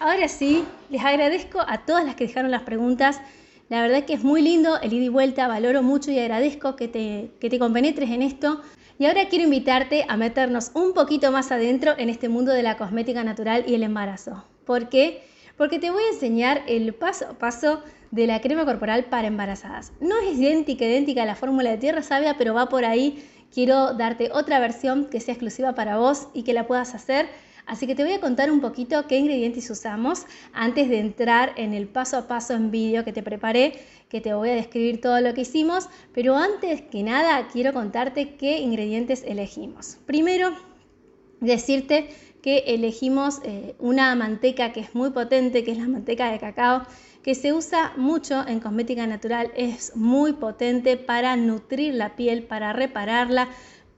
Ahora 0.00 0.26
sí, 0.26 0.64
les 0.88 1.04
agradezco 1.04 1.60
a 1.60 1.84
todas 1.84 2.02
las 2.02 2.14
que 2.14 2.26
dejaron 2.26 2.50
las 2.50 2.62
preguntas. 2.62 3.20
La 3.68 3.82
verdad 3.82 4.04
que 4.04 4.14
es 4.14 4.24
muy 4.24 4.40
lindo 4.40 4.80
el 4.80 4.94
ida 4.94 5.04
y 5.04 5.08
vuelta, 5.08 5.46
valoro 5.46 5.82
mucho 5.82 6.10
y 6.10 6.18
agradezco 6.18 6.74
que 6.74 6.88
te, 6.88 7.32
que 7.38 7.50
te 7.50 7.58
compenetres 7.58 8.10
en 8.10 8.22
esto. 8.22 8.62
Y 8.98 9.04
ahora 9.04 9.28
quiero 9.28 9.44
invitarte 9.44 10.06
a 10.08 10.16
meternos 10.16 10.70
un 10.74 10.94
poquito 10.94 11.30
más 11.30 11.52
adentro 11.52 11.92
en 11.98 12.08
este 12.08 12.30
mundo 12.30 12.52
de 12.52 12.62
la 12.62 12.78
cosmética 12.78 13.22
natural 13.24 13.64
y 13.66 13.74
el 13.74 13.82
embarazo. 13.82 14.44
¿Por 14.64 14.88
qué? 14.88 15.22
Porque 15.58 15.78
te 15.78 15.90
voy 15.90 16.02
a 16.02 16.14
enseñar 16.14 16.62
el 16.66 16.94
paso 16.94 17.26
a 17.26 17.38
paso 17.38 17.82
de 18.10 18.26
la 18.26 18.40
crema 18.40 18.64
corporal 18.64 19.04
para 19.04 19.28
embarazadas. 19.28 19.92
No 20.00 20.18
es 20.18 20.38
idéntica, 20.38 20.86
idéntica 20.86 21.24
a 21.24 21.26
la 21.26 21.34
fórmula 21.34 21.70
de 21.70 21.76
tierra 21.76 22.02
sabia, 22.02 22.36
pero 22.38 22.54
va 22.54 22.70
por 22.70 22.86
ahí. 22.86 23.22
Quiero 23.52 23.92
darte 23.94 24.30
otra 24.32 24.60
versión 24.60 25.06
que 25.10 25.20
sea 25.20 25.34
exclusiva 25.34 25.74
para 25.74 25.98
vos 25.98 26.28
y 26.32 26.42
que 26.42 26.54
la 26.54 26.66
puedas 26.66 26.94
hacer. 26.94 27.28
Así 27.68 27.86
que 27.86 27.94
te 27.94 28.02
voy 28.02 28.14
a 28.14 28.20
contar 28.20 28.50
un 28.50 28.60
poquito 28.60 29.06
qué 29.06 29.18
ingredientes 29.18 29.68
usamos 29.68 30.24
antes 30.54 30.88
de 30.88 30.98
entrar 30.98 31.52
en 31.56 31.74
el 31.74 31.86
paso 31.86 32.16
a 32.16 32.26
paso 32.26 32.54
en 32.54 32.70
vídeo 32.70 33.04
que 33.04 33.12
te 33.12 33.22
preparé, 33.22 33.74
que 34.08 34.22
te 34.22 34.32
voy 34.32 34.48
a 34.48 34.54
describir 34.54 35.02
todo 35.02 35.20
lo 35.20 35.34
que 35.34 35.42
hicimos, 35.42 35.88
pero 36.14 36.34
antes 36.34 36.80
que 36.80 37.02
nada 37.02 37.46
quiero 37.52 37.74
contarte 37.74 38.36
qué 38.36 38.58
ingredientes 38.58 39.22
elegimos. 39.22 39.98
Primero, 40.06 40.52
decirte 41.40 42.08
que 42.42 42.64
elegimos 42.68 43.40
eh, 43.44 43.74
una 43.78 44.14
manteca 44.14 44.72
que 44.72 44.80
es 44.80 44.94
muy 44.94 45.10
potente, 45.10 45.62
que 45.62 45.72
es 45.72 45.78
la 45.78 45.88
manteca 45.88 46.30
de 46.30 46.38
cacao 46.38 46.86
que 47.22 47.34
se 47.34 47.52
usa 47.52 47.92
mucho 47.96 48.46
en 48.46 48.60
cosmética 48.60 49.06
natural, 49.06 49.52
es 49.54 49.94
muy 49.94 50.32
potente 50.32 50.96
para 50.96 51.36
nutrir 51.36 51.92
la 51.92 52.16
piel, 52.16 52.44
para 52.44 52.72
repararla, 52.72 53.48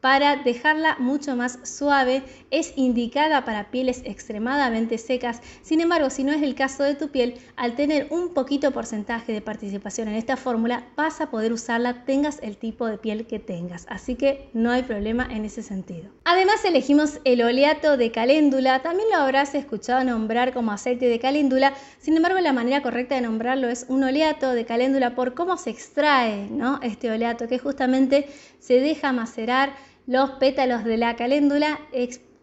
para 0.00 0.36
dejarla 0.36 0.96
mucho 0.98 1.36
más 1.36 1.58
suave. 1.62 2.22
Es 2.50 2.72
indicada 2.76 3.44
para 3.44 3.70
pieles 3.70 4.02
extremadamente 4.04 4.98
secas. 4.98 5.40
Sin 5.62 5.80
embargo, 5.80 6.10
si 6.10 6.24
no 6.24 6.32
es 6.32 6.42
el 6.42 6.54
caso 6.54 6.82
de 6.82 6.94
tu 6.94 7.08
piel, 7.08 7.34
al 7.56 7.74
tener 7.74 8.08
un 8.10 8.34
poquito 8.34 8.70
porcentaje 8.70 9.32
de 9.32 9.40
participación 9.40 10.08
en 10.08 10.14
esta 10.14 10.36
fórmula, 10.36 10.84
vas 10.96 11.20
a 11.20 11.30
poder 11.30 11.52
usarla 11.52 12.04
tengas 12.04 12.38
el 12.42 12.56
tipo 12.56 12.86
de 12.86 12.98
piel 12.98 13.26
que 13.26 13.38
tengas. 13.38 13.86
Así 13.88 14.14
que 14.14 14.48
no 14.52 14.70
hay 14.70 14.82
problema 14.82 15.28
en 15.30 15.44
ese 15.44 15.62
sentido. 15.62 16.10
Además, 16.24 16.64
elegimos 16.64 17.20
el 17.24 17.42
oleato 17.42 17.96
de 17.96 18.10
caléndula. 18.10 18.82
También 18.82 19.08
lo 19.10 19.16
habrás 19.16 19.54
escuchado 19.54 20.04
nombrar 20.04 20.52
como 20.52 20.72
aceite 20.72 21.06
de 21.06 21.18
caléndula. 21.18 21.74
Sin 21.98 22.16
embargo, 22.16 22.38
la 22.40 22.52
manera 22.52 22.82
correcta 22.82 23.14
de 23.14 23.20
nombrarlo 23.20 23.68
es 23.68 23.86
un 23.88 24.02
oleato 24.02 24.52
de 24.52 24.64
caléndula 24.64 25.14
por 25.14 25.34
cómo 25.34 25.56
se 25.56 25.70
extrae 25.70 26.48
¿no? 26.50 26.80
este 26.82 27.10
oleato, 27.10 27.48
que 27.48 27.58
justamente 27.58 28.28
se 28.58 28.80
deja 28.80 29.12
macerar 29.12 29.74
los 30.10 30.30
pétalos 30.30 30.82
de 30.82 30.96
la 30.96 31.14
caléndula. 31.14 31.78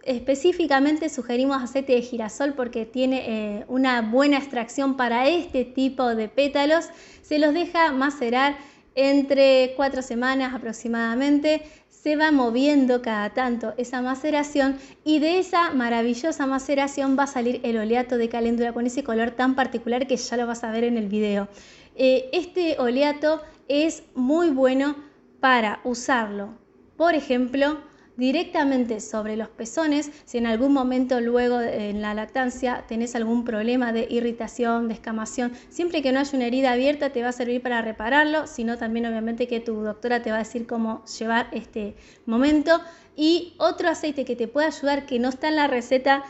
específicamente 0.04 1.10
sugerimos 1.10 1.62
aceite 1.62 1.96
de 1.96 2.02
girasol 2.02 2.54
porque 2.54 2.86
tiene 2.86 3.18
eh, 3.28 3.66
una 3.68 4.02
buena 4.02 4.38
extracción 4.38 4.96
para 4.96 5.28
este 5.28 5.66
tipo 5.66 6.16
de 6.16 6.30
pétalos. 6.30 6.86
Se 7.22 7.40
los 7.40 7.54
deja 7.54 7.92
macerar 7.92 8.56
entre 8.96 9.74
cuatro 9.76 10.02
semanas 10.02 10.54
aproximadamente. 10.54 11.62
Se 11.90 12.16
va 12.16 12.32
moviendo 12.32 13.02
cada 13.02 13.32
tanto 13.32 13.74
esa 13.76 14.02
maceración 14.02 14.78
y 15.04 15.20
de 15.20 15.40
esa 15.40 15.72
maravillosa 15.72 16.48
maceración 16.48 17.18
va 17.20 17.24
a 17.24 17.28
salir 17.28 17.60
el 17.64 17.78
oleato 17.78 18.18
de 18.18 18.30
caléndula 18.30 18.72
con 18.72 18.88
ese 18.88 19.04
color 19.04 19.32
tan 19.32 19.56
particular 19.56 20.08
que 20.08 20.16
ya 20.16 20.38
lo 20.38 20.48
vas 20.48 20.64
a 20.64 20.72
ver 20.72 20.86
en 20.86 20.98
el 20.98 21.10
video. 21.10 21.50
Eh, 21.98 22.30
este 22.32 22.80
oleato 22.80 23.42
es 23.68 24.04
muy 24.16 24.52
bueno 24.52 24.96
para 25.42 25.82
usarlo 25.84 26.66
por 26.98 27.14
ejemplo, 27.14 27.78
directamente 28.18 29.00
sobre 29.00 29.38
los 29.38 29.48
pezones, 29.48 30.12
si 30.26 30.40
en 30.40 30.48
algún 30.48 30.74
momento 30.74 31.22
luego 31.22 31.62
en 31.62 32.02
la 32.02 32.16
lactancia 32.16 32.84
tenés 32.88 33.16
algún 33.16 33.46
problema 33.46 33.94
de 33.94 34.08
irritación, 34.10 34.88
de 34.88 34.96
escamación, 34.96 35.54
siempre 35.70 36.02
que 36.02 36.12
no 36.12 36.20
haya 36.20 36.36
una 36.36 36.48
herida 36.48 36.72
abierta 36.72 37.12
te 37.12 37.22
va 37.22 37.30
a 37.30 37.32
servir 37.32 37.62
para 37.62 37.82
repararlo, 37.84 38.48
sino 38.48 38.78
también 38.78 39.06
obviamente 39.06 39.48
que 39.48 39.60
tu 39.60 39.82
doctora 39.82 40.24
te 40.24 40.32
va 40.32 40.38
a 40.38 40.40
decir 40.40 40.66
cómo 40.66 41.06
llevar 41.06 41.48
este 41.52 41.96
momento. 42.26 42.82
Y 43.16 43.54
otro 43.58 43.90
aceite 43.90 44.26
que 44.26 44.36
te 44.36 44.48
puede 44.48 44.68
ayudar, 44.68 45.06
que 45.06 45.20
no 45.20 45.30
está 45.30 45.48
en 45.48 45.56
la 45.56 45.68
receta, 45.68 46.24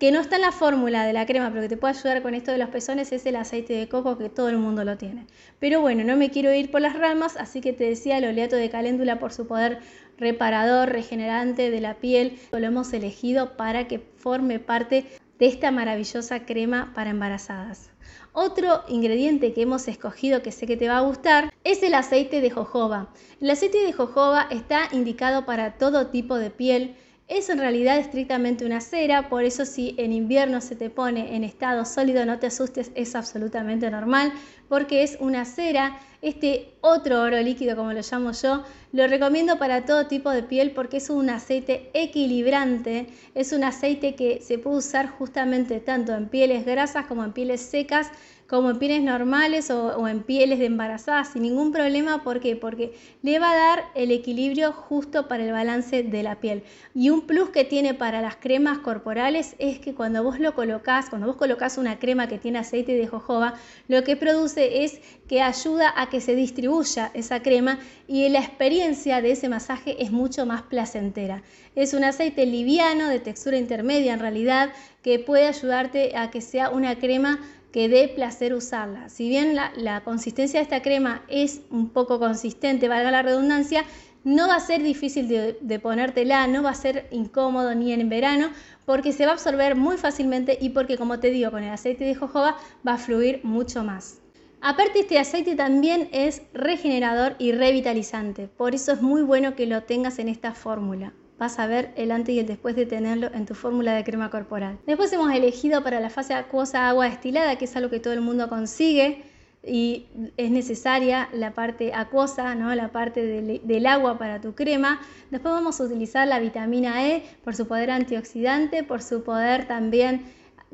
que 0.00 0.12
no 0.12 0.20
está 0.20 0.36
en 0.36 0.42
la 0.42 0.50
fórmula 0.50 1.04
de 1.04 1.12
la 1.12 1.26
crema, 1.26 1.50
pero 1.50 1.60
que 1.60 1.68
te 1.68 1.76
puede 1.76 1.94
ayudar 1.94 2.22
con 2.22 2.34
esto 2.34 2.50
de 2.50 2.56
los 2.56 2.70
pezones, 2.70 3.12
es 3.12 3.26
el 3.26 3.36
aceite 3.36 3.74
de 3.74 3.86
coco 3.86 4.16
que 4.16 4.30
todo 4.30 4.48
el 4.48 4.56
mundo 4.56 4.82
lo 4.82 4.96
tiene. 4.96 5.26
Pero 5.58 5.82
bueno, 5.82 6.04
no 6.04 6.16
me 6.16 6.30
quiero 6.30 6.54
ir 6.54 6.70
por 6.70 6.80
las 6.80 6.98
ramas, 6.98 7.36
así 7.36 7.60
que 7.60 7.74
te 7.74 7.84
decía 7.84 8.16
el 8.16 8.24
oleato 8.24 8.56
de 8.56 8.70
caléndula 8.70 9.18
por 9.18 9.30
su 9.30 9.46
poder 9.46 9.80
reparador, 10.16 10.88
regenerante 10.88 11.70
de 11.70 11.80
la 11.82 11.98
piel, 11.98 12.38
lo 12.50 12.66
hemos 12.66 12.94
elegido 12.94 13.58
para 13.58 13.88
que 13.88 13.98
forme 13.98 14.58
parte 14.58 15.04
de 15.38 15.46
esta 15.46 15.70
maravillosa 15.70 16.46
crema 16.46 16.92
para 16.94 17.10
embarazadas. 17.10 17.90
Otro 18.32 18.84
ingrediente 18.88 19.52
que 19.52 19.62
hemos 19.62 19.86
escogido 19.86 20.40
que 20.40 20.50
sé 20.50 20.66
que 20.66 20.78
te 20.78 20.88
va 20.88 20.96
a 20.96 21.02
gustar 21.02 21.52
es 21.62 21.82
el 21.82 21.92
aceite 21.92 22.40
de 22.40 22.50
jojoba. 22.50 23.10
El 23.38 23.50
aceite 23.50 23.84
de 23.84 23.92
jojoba 23.92 24.46
está 24.50 24.88
indicado 24.92 25.44
para 25.44 25.76
todo 25.76 26.06
tipo 26.06 26.36
de 26.36 26.48
piel, 26.48 26.96
es 27.30 27.48
en 27.48 27.58
realidad 27.58 27.96
estrictamente 27.96 28.66
una 28.66 28.80
cera, 28.80 29.28
por 29.28 29.44
eso 29.44 29.64
si 29.64 29.94
en 29.98 30.12
invierno 30.12 30.60
se 30.60 30.74
te 30.74 30.90
pone 30.90 31.36
en 31.36 31.44
estado 31.44 31.84
sólido 31.84 32.26
no 32.26 32.40
te 32.40 32.48
asustes, 32.48 32.90
es 32.96 33.14
absolutamente 33.14 33.88
normal, 33.88 34.32
porque 34.68 35.04
es 35.04 35.16
una 35.20 35.44
cera. 35.44 35.98
Este 36.22 36.74
otro 36.82 37.22
oro 37.22 37.40
líquido, 37.40 37.76
como 37.76 37.94
lo 37.94 38.00
llamo 38.02 38.32
yo, 38.32 38.64
lo 38.92 39.06
recomiendo 39.06 39.58
para 39.58 39.86
todo 39.86 40.06
tipo 40.06 40.30
de 40.30 40.42
piel 40.42 40.72
porque 40.72 40.98
es 40.98 41.08
un 41.08 41.30
aceite 41.30 41.88
equilibrante, 41.94 43.06
es 43.34 43.52
un 43.52 43.64
aceite 43.64 44.16
que 44.16 44.40
se 44.42 44.58
puede 44.58 44.78
usar 44.78 45.08
justamente 45.08 45.80
tanto 45.80 46.12
en 46.14 46.28
pieles 46.28 46.66
grasas 46.66 47.06
como 47.06 47.24
en 47.24 47.32
pieles 47.32 47.62
secas 47.62 48.10
como 48.50 48.68
en 48.68 48.80
pieles 48.80 49.00
normales 49.00 49.70
o, 49.70 50.08
en 50.08 50.24
pieles 50.24 50.58
de 50.58 50.66
embarazadas 50.66 51.28
sin 51.28 51.42
ningún 51.42 51.70
problema. 51.70 52.24
¿Por 52.24 52.40
qué? 52.40 52.56
Porque 52.56 52.92
le 53.22 53.38
va 53.38 53.52
a 53.52 53.54
dar 53.54 53.84
el 53.94 54.10
equilibrio 54.10 54.72
justo 54.72 55.28
para 55.28 55.44
el 55.44 55.52
balance 55.52 56.02
de 56.02 56.22
la 56.24 56.40
piel. 56.40 56.64
Y 56.92 57.10
un 57.10 57.28
plus 57.28 57.50
que 57.50 57.64
tiene 57.64 57.94
para 57.94 58.20
las 58.20 58.34
cremas 58.34 58.78
corporales 58.78 59.54
es 59.60 59.78
que 59.78 59.94
cuando 59.94 60.24
vos 60.24 60.40
lo 60.40 60.56
colocás, 60.56 61.10
cuando 61.10 61.28
vos 61.28 61.36
colocas 61.36 61.78
una 61.78 62.00
crema 62.00 62.26
que 62.26 62.38
tiene 62.38 62.58
aceite 62.58 62.94
de 62.94 63.06
jojoba, 63.06 63.54
lo 63.86 64.02
que 64.02 64.16
produce 64.16 64.82
es 64.82 65.00
que 65.30 65.42
ayuda 65.42 65.94
a 65.96 66.10
que 66.10 66.20
se 66.20 66.34
distribuya 66.34 67.12
esa 67.14 67.40
crema 67.40 67.78
y 68.08 68.28
la 68.30 68.40
experiencia 68.40 69.22
de 69.22 69.30
ese 69.30 69.48
masaje 69.48 70.02
es 70.02 70.10
mucho 70.10 70.44
más 70.44 70.62
placentera. 70.62 71.44
Es 71.76 71.94
un 71.94 72.02
aceite 72.02 72.46
liviano 72.46 73.08
de 73.08 73.20
textura 73.20 73.56
intermedia 73.56 74.12
en 74.12 74.18
realidad 74.18 74.72
que 75.04 75.20
puede 75.20 75.46
ayudarte 75.46 76.16
a 76.16 76.32
que 76.32 76.40
sea 76.40 76.70
una 76.70 76.98
crema 76.98 77.38
que 77.70 77.88
dé 77.88 78.08
placer 78.08 78.54
usarla. 78.54 79.08
Si 79.08 79.28
bien 79.28 79.54
la, 79.54 80.00
consistencia 80.00 80.58
de 80.58 80.64
esta 80.64 80.82
crema 80.82 81.22
es 81.28 81.60
un 81.70 81.90
poco 81.90 82.18
consistente, 82.18 82.88
valga 82.88 83.12
la 83.12 83.22
redundancia, 83.22 83.84
no 84.24 84.48
va 84.48 84.56
a 84.56 84.60
ser 84.60 84.82
difícil 84.82 85.28
de, 85.28 85.56
de, 85.60 85.78
ponértela, 85.78 86.48
no 86.48 86.64
va 86.64 86.70
a 86.70 86.74
ser 86.74 87.06
incómodo 87.12 87.72
ni 87.76 87.92
en 87.92 88.08
verano, 88.08 88.50
porque 88.84 89.12
se 89.12 89.26
va 89.26 89.30
a 89.30 89.34
absorber 89.34 89.76
muy 89.76 89.96
fácilmente 89.96 90.58
y 90.60 90.70
porque, 90.70 90.98
como 90.98 91.20
te 91.20 91.30
digo, 91.30 91.52
con 91.52 91.62
el 91.62 91.70
aceite 91.70 92.02
de 92.02 92.16
jojoba 92.16 92.56
va 92.84 92.94
a 92.94 92.98
fluir 92.98 93.38
mucho 93.44 93.84
más. 93.84 94.19
Aparte, 94.62 95.00
este 95.00 95.18
aceite 95.18 95.56
también 95.56 96.08
es 96.12 96.42
regenerador 96.52 97.34
y 97.38 97.52
revitalizante, 97.52 98.46
por 98.46 98.74
eso 98.74 98.92
es 98.92 99.00
muy 99.00 99.22
bueno 99.22 99.54
que 99.56 99.66
lo 99.66 99.82
tengas 99.82 100.18
en 100.18 100.28
esta 100.28 100.54
fórmula 100.54 101.12
vas 101.40 101.58
a 101.58 101.66
ver 101.66 101.90
el 101.96 102.12
antes 102.12 102.34
y 102.34 102.38
el 102.38 102.46
después 102.46 102.76
de 102.76 102.84
tenerlo 102.84 103.30
en 103.32 103.46
tu 103.46 103.54
fórmula 103.54 103.94
de 103.94 104.04
crema 104.04 104.28
corporal. 104.28 104.78
Después 104.86 105.10
hemos 105.14 105.32
elegido 105.32 105.82
para 105.82 105.98
la 105.98 106.10
fase 106.10 106.34
acuosa 106.34 106.86
agua 106.86 107.06
destilada, 107.08 107.56
que 107.56 107.64
es 107.64 107.74
algo 107.76 107.88
que 107.88 107.98
todo 107.98 108.12
el 108.12 108.20
mundo 108.20 108.50
consigue 108.50 109.24
y 109.66 110.06
es 110.36 110.50
necesaria 110.50 111.30
la 111.32 111.52
parte 111.52 111.94
acuosa, 111.94 112.54
¿no? 112.54 112.74
la 112.74 112.92
parte 112.92 113.24
del, 113.24 113.62
del, 113.64 113.86
agua 113.86 114.18
para 114.18 114.42
tu 114.42 114.54
crema. 114.54 115.00
Después 115.30 115.54
vamos 115.54 115.80
a 115.80 115.84
utilizar 115.84 116.28
la 116.28 116.40
vitamina 116.40 117.08
E 117.08 117.22
por 117.42 117.56
su 117.56 117.66
poder 117.66 117.90
antioxidante, 117.90 118.82
por 118.84 119.00
su 119.00 119.24
poder 119.24 119.66
también 119.66 120.26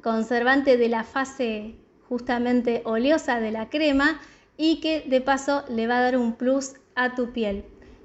conservante 0.02 0.76
de 0.76 0.88
la 0.88 1.04
fase 1.04 1.76
justamente 2.08 2.82
oleosa 2.84 3.40
de 3.40 3.50
la 3.50 3.68
crema 3.68 4.20
y 4.56 4.80
que 4.80 5.02
de 5.06 5.20
paso 5.20 5.64
le 5.68 5.86
va 5.86 5.98
a 5.98 6.02
dar 6.02 6.16
un 6.16 6.34
plus 6.34 6.74
a 6.94 7.14
tu 7.14 7.32
piel. 7.32 7.64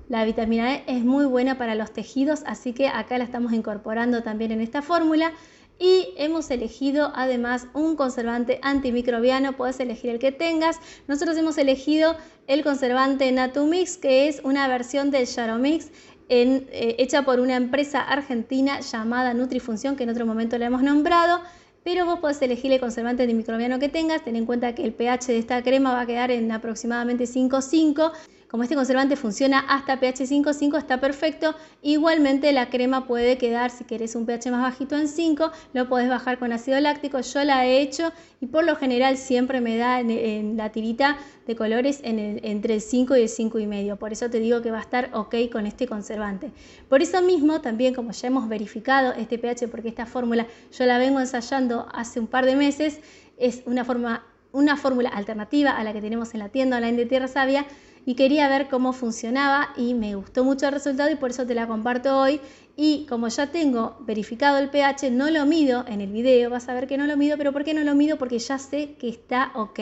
La 0.10 0.26
vitamina 0.26 0.76
E 0.76 0.84
es 0.88 1.06
muy 1.06 1.26
buena 1.26 1.58
para 1.58 1.76
los 1.76 1.92
tejidos, 1.94 2.44
así 2.46 2.74
que 2.74 2.90
acá 2.90 3.18
la 3.18 3.24
estamos 3.24 3.54
incorporando 3.54 4.24
también 4.24 4.52
en 4.52 4.60
esta 4.60 4.82
fórmula. 4.82 5.32
Y 5.80 6.10
hemos 6.18 6.52
elegido 6.52 7.12
además 7.16 7.66
un 7.74 7.96
conservante 7.96 8.60
antimicrobiano, 8.62 9.54
puedes 9.54 9.80
elegir 9.80 10.12
el 10.12 10.20
que 10.20 10.32
tengas. 10.32 10.80
Nosotros 11.08 11.38
hemos 11.38 11.58
elegido 11.58 12.18
el 12.48 12.64
conservante 12.64 13.32
Natumix, 13.32 13.98
que 13.98 14.28
es 14.28 14.42
una 14.44 14.68
versión 14.68 15.10
del 15.10 15.26
Sharomix 15.26 15.90
eh, 16.34 16.96
hecha 17.00 17.24
por 17.24 17.40
una 17.40 17.56
empresa 17.56 18.02
argentina 18.02 18.80
llamada 18.80 19.34
Nutrifunción, 19.34 19.96
que 19.96 20.04
en 20.04 20.12
otro 20.12 20.26
momento 20.26 20.58
la 20.58 20.68
hemos 20.68 20.84
nombrado. 20.84 21.42
Pero 21.84 22.06
vos 22.06 22.20
podés 22.20 22.42
elegir 22.42 22.72
el 22.72 22.80
conservante 22.80 23.24
antimicrobiano 23.24 23.80
que 23.80 23.90
tengas, 23.90 24.24
ten 24.24 24.36
en 24.36 24.46
cuenta 24.46 24.76
que 24.76 24.84
el 24.84 24.94
pH 24.94 25.28
de 25.28 25.40
esta 25.40 25.64
crema 25.64 25.94
va 25.94 26.02
a 26.02 26.06
quedar 26.06 26.30
en 26.30 26.52
aproximadamente 26.52 27.24
5,5 27.24 28.12
como 28.52 28.64
este 28.64 28.76
conservante 28.76 29.16
funciona 29.16 29.60
hasta 29.60 30.02
pH 30.02 30.26
5,5 30.26 30.78
está 30.78 31.00
perfecto. 31.00 31.56
Igualmente 31.82 32.52
la 32.52 32.70
crema 32.70 33.08
puede 33.08 33.38
quedar, 33.38 33.72
si 33.72 33.86
querés 33.86 34.14
un 34.14 34.26
pH 34.26 34.52
más 34.52 34.62
bajito 34.62 34.98
en 34.98 35.08
5, 35.08 35.52
lo 35.72 35.88
podés 35.88 36.10
bajar 36.10 36.38
con 36.38 36.52
ácido 36.52 36.78
láctico. 36.82 37.22
Yo 37.22 37.46
la 37.46 37.66
he 37.66 37.80
hecho 37.80 38.12
y 38.42 38.48
por 38.48 38.66
lo 38.66 38.76
general 38.76 39.16
siempre 39.16 39.62
me 39.62 39.78
da 39.78 40.02
en, 40.02 40.58
la 40.58 40.70
tirita 40.74 41.18
de 41.48 41.56
colores 41.56 42.02
entre 42.04 42.74
el 42.74 42.82
5 42.82 43.16
y 43.16 43.22
el 43.22 43.30
5,5. 43.30 43.98
Por 43.98 44.12
eso 44.12 44.30
te 44.30 44.42
digo 44.42 44.62
que 44.62 44.70
va 44.70 44.80
a 44.80 44.82
estar 44.82 45.12
ok 45.14 45.34
con 45.50 45.66
este 45.66 45.88
conservante. 45.88 46.52
Por 46.90 47.02
eso 47.02 47.22
mismo, 47.22 47.62
también 47.62 47.94
como 47.94 48.12
ya 48.12 48.28
hemos 48.28 48.50
verificado 48.50 49.14
este 49.14 49.38
pH, 49.38 49.70
porque 49.70 49.88
esta 49.88 50.06
fórmula 50.06 50.46
yo 50.78 50.86
la 50.86 50.98
vengo 50.98 51.22
ensayando 51.22 51.88
hace 51.94 52.20
un 52.20 52.28
par 52.28 52.46
de 52.46 52.58
meses, 52.58 53.00
es 53.38 53.64
una 53.66 53.86
forma 53.86 54.26
una 54.54 54.76
fórmula 54.76 55.08
alternativa 55.08 55.72
a 55.72 55.82
la 55.86 55.94
que 55.94 56.02
tenemos 56.02 56.34
en 56.34 56.42
la 56.42 56.50
tienda 56.50 56.76
online 56.76 56.98
de 56.98 57.06
Tierra 57.06 57.30
Sabia 57.30 57.66
y 58.06 58.16
quería 58.16 58.48
ver 58.50 58.68
cómo 58.70 58.94
funcionaba 58.94 59.70
y 59.78 59.94
me 59.94 60.16
gustó 60.16 60.44
mucho 60.44 60.68
el 60.68 60.74
resultado 60.74 61.12
y 61.12 61.16
por 61.16 61.32
eso 61.32 61.46
te 61.46 61.56
la 61.56 61.68
comparto 61.68 62.20
hoy. 62.20 62.42
Y 62.76 63.06
como 63.08 63.28
ya 63.28 63.52
tengo 63.52 63.98
verificado 64.02 64.58
el 64.58 64.70
pH, 64.70 65.12
no 65.12 65.30
lo 65.30 65.46
mido 65.46 65.86
en 65.88 66.02
el 66.02 66.12
video, 66.12 66.50
vas 66.50 66.68
a 66.70 66.74
ver 66.74 66.88
que 66.88 66.98
no 66.98 67.06
lo 67.06 67.18
mido, 67.18 67.38
pero 67.38 67.54
¿por 67.54 67.64
qué 67.64 67.74
no 67.74 67.84
lo 67.84 67.94
mido? 67.96 68.18
Porque 68.18 68.40
ya 68.40 68.58
sé 68.58 68.96
que 68.96 69.10
está 69.10 69.52
ok. 69.56 69.80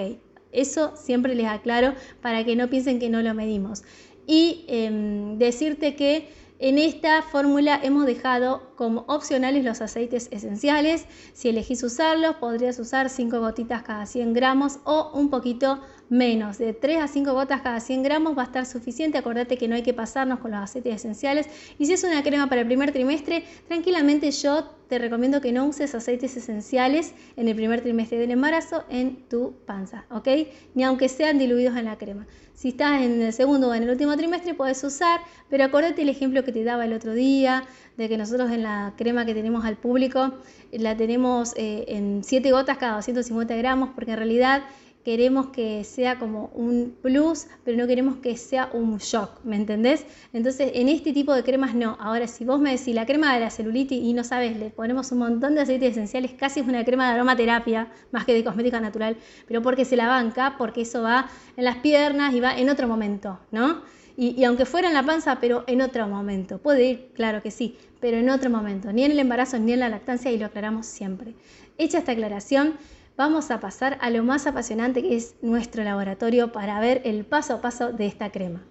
Eso 0.51 0.93
siempre 0.95 1.35
les 1.35 1.47
aclaro 1.47 1.93
para 2.21 2.43
que 2.43 2.55
no 2.55 2.69
piensen 2.69 2.99
que 2.99 3.09
no 3.09 3.21
lo 3.21 3.33
medimos. 3.33 3.83
Y 4.25 4.65
em, 4.67 5.37
decirte 5.37 5.95
que 5.95 6.29
en 6.59 6.77
esta 6.77 7.21
fórmula 7.21 7.79
hemos 7.81 8.05
dejado 8.05 8.73
como 8.75 9.05
opcionales 9.07 9.63
los 9.63 9.79
aceites 9.79 10.27
esenciales. 10.31 11.05
Si 11.33 11.47
elegís 11.47 11.83
usarlos, 11.83 12.35
podrías 12.35 12.77
usar 12.79 13.09
5 13.09 13.39
gotitas 13.39 13.83
cada 13.83 14.05
100 14.05 14.33
gramos 14.33 14.79
o 14.83 15.09
un 15.13 15.29
poquito 15.29 15.79
menos. 16.09 16.57
De 16.57 16.73
3 16.73 17.01
a 17.01 17.07
5 17.07 17.33
gotas 17.33 17.61
cada 17.61 17.79
100 17.79 18.03
gramos 18.03 18.37
va 18.37 18.43
a 18.43 18.45
estar 18.45 18.65
suficiente. 18.65 19.17
Acordate 19.17 19.57
que 19.57 19.67
no 19.67 19.75
hay 19.75 19.83
que 19.83 19.93
pasarnos 19.93 20.39
con 20.39 20.51
los 20.51 20.59
aceites 20.59 20.95
esenciales. 20.95 21.47
Y 21.77 21.85
si 21.85 21.93
es 21.93 22.03
una 22.03 22.23
crema 22.23 22.49
para 22.49 22.61
el 22.61 22.67
primer 22.67 22.91
trimestre, 22.91 23.43
tranquilamente 23.67 24.31
yo 24.31 24.69
te 24.89 24.97
recomiendo 24.97 25.39
que 25.39 25.51
no 25.51 25.65
uses 25.65 25.93
aceites 25.93 26.35
esenciales 26.35 27.13
en 27.37 27.47
el 27.47 27.55
primer 27.55 27.81
trimestre 27.81 28.17
del 28.17 28.31
embarazo 28.31 28.83
en 28.89 29.27
tu 29.29 29.53
panza, 29.67 30.05
¿ok? 30.09 30.27
Ni 30.73 30.83
aunque 30.83 31.09
sean 31.09 31.37
diluidos 31.37 31.77
en 31.77 31.85
la 31.85 31.97
crema. 31.97 32.25
Si 32.55 32.69
estás 32.69 33.03
en 33.03 33.21
el 33.21 33.31
segundo 33.31 33.69
o 33.69 33.73
en 33.73 33.83
el 33.83 33.89
último 33.89 34.17
trimestre, 34.17 34.53
puedes 34.55 34.83
usar, 34.83 35.21
pero 35.47 35.63
acordate 35.63 36.01
el 36.01 36.09
ejemplo 36.09 36.43
que 36.43 36.51
te 36.51 36.63
daba 36.63 36.85
el 36.85 36.93
otro 36.93 37.13
día, 37.13 37.63
de 37.97 38.09
que 38.09 38.17
nosotros 38.17 38.51
en 38.51 38.63
la 38.63 38.95
crema 38.97 39.25
que 39.25 39.33
tenemos 39.33 39.63
al 39.63 39.77
público 39.77 40.33
la 40.71 40.97
tenemos 40.97 41.53
eh, 41.55 41.85
en 41.87 42.23
7 42.23 42.51
gotas 42.51 42.77
cada 42.77 42.95
250 42.95 43.55
gramos, 43.55 43.91
porque 43.93 44.11
en 44.11 44.17
realidad 44.17 44.63
queremos 45.09 45.47
que 45.47 45.83
sea 45.85 46.19
como 46.19 46.51
un 46.53 46.95
plus, 47.01 47.47
pero 47.65 47.75
no 47.75 47.87
queremos 47.87 48.17
que 48.17 48.37
sea 48.37 48.69
un 48.73 48.99
shock, 48.99 49.43
¿me 49.43 49.55
entendés? 49.55 50.05
Entonces, 50.33 50.69
en 50.75 50.87
este 50.87 51.13
tipo 51.13 51.33
de 51.33 51.41
cremas 51.41 51.73
no. 51.73 51.97
Ahora, 51.99 52.27
si 52.27 52.45
vos 52.45 52.59
me 52.59 52.77
decís 52.77 52.93
la 52.93 53.07
crema 53.07 53.33
de 53.33 53.39
la 53.39 53.49
celulitis 53.49 54.03
y 54.03 54.13
no 54.13 54.23
sabes, 54.23 54.55
le 54.55 54.69
ponemos 54.69 55.11
un 55.11 55.17
montón 55.17 55.55
de 55.55 55.61
aceites 55.61 55.93
esenciales, 55.93 56.33
casi 56.33 56.59
es 56.59 56.67
una 56.67 56.85
crema 56.85 57.07
de 57.07 57.15
aromaterapia, 57.15 57.91
más 58.11 58.23
que 58.23 58.35
de 58.35 58.43
cosmética 58.43 58.79
natural, 58.79 59.17
pero 59.47 59.63
porque 59.63 59.83
se 59.83 59.95
la 59.95 60.07
banca, 60.07 60.57
porque 60.59 60.81
eso 60.81 61.01
va 61.01 61.27
en 61.57 61.63
las 61.63 61.77
piernas 61.77 62.31
y 62.35 62.39
va 62.39 62.55
en 62.55 62.69
otro 62.69 62.87
momento, 62.87 63.39
¿no? 63.49 63.81
Y, 64.15 64.39
y, 64.39 64.43
aunque 64.43 64.65
fuera 64.65 64.89
en 64.89 64.93
la 64.93 65.01
panza, 65.01 65.39
pero 65.39 65.63
en 65.65 65.81
otro 65.81 66.07
momento. 66.07 66.59
Puede 66.59 66.83
ir, 66.83 67.09
claro 67.15 67.41
que 67.41 67.49
sí, 67.49 67.75
pero 67.99 68.17
en 68.17 68.29
otro 68.29 68.51
momento. 68.51 68.93
Ni 68.93 69.05
en 69.05 69.11
el 69.11 69.17
embarazo 69.17 69.57
ni 69.57 69.73
en 69.73 69.79
la 69.79 69.89
lactancia 69.89 70.31
y 70.31 70.37
lo 70.37 70.45
aclaramos 70.45 70.85
siempre. 70.85 71.33
Hecha 71.79 71.97
esta 71.97 72.11
aclaración, 72.11 72.75
vamos 73.19 73.51
a 73.51 73.59
pasar 73.59 73.97
a 73.99 74.09
lo 74.11 74.23
más 74.23 74.47
apasionante 74.47 75.01
que 75.01 75.17
es 75.17 75.35
nuestro 75.41 75.83
laboratorio 75.83 76.53
para 76.53 76.79
ver 76.79 77.01
el 77.03 77.25
paso 77.25 77.55
a 77.55 77.61
paso 77.61 77.91
de 77.91 78.05
esta 78.05 78.31
crema. 78.31 78.65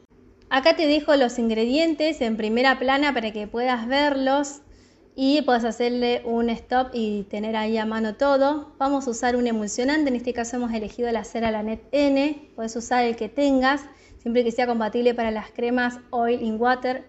Acá 0.49 0.75
te 0.75 0.87
dejo 0.87 1.15
los 1.17 1.39
ingredientes 1.39 2.23
en 2.23 2.39
primera 2.39 2.79
plana 2.79 3.13
para 3.13 3.31
que 3.31 3.47
puedas 3.47 3.87
verlos 3.87 4.63
y 5.15 5.43
puedas 5.43 5.65
hacerle 5.65 6.23
un 6.25 6.49
stop 6.49 6.93
y 6.95 7.25
tener 7.25 7.57
ahí 7.57 7.77
a 7.77 7.85
mano 7.85 8.15
todo. 8.15 8.73
Vamos 8.79 9.07
a 9.07 9.11
usar 9.11 9.37
un 9.37 9.47
emulsionante, 9.47 10.09
en 10.09 10.17
este 10.17 10.33
caso 10.33 10.57
hemos 10.57 10.73
elegido 10.73 11.13
la 11.13 11.25
cera 11.25 11.51
Lanet 11.51 11.83
N, 11.93 12.51
puedes 12.57 12.75
usar 12.75 13.05
el 13.05 13.17
que 13.17 13.29
tengas, 13.29 13.83
siempre 14.17 14.45
que 14.45 14.51
sea 14.51 14.67
compatible 14.67 15.13
para 15.13 15.31
las 15.31 15.51
cremas 15.51 15.99
Oil 16.09 16.41
in 16.41 16.59
Water 16.59 17.05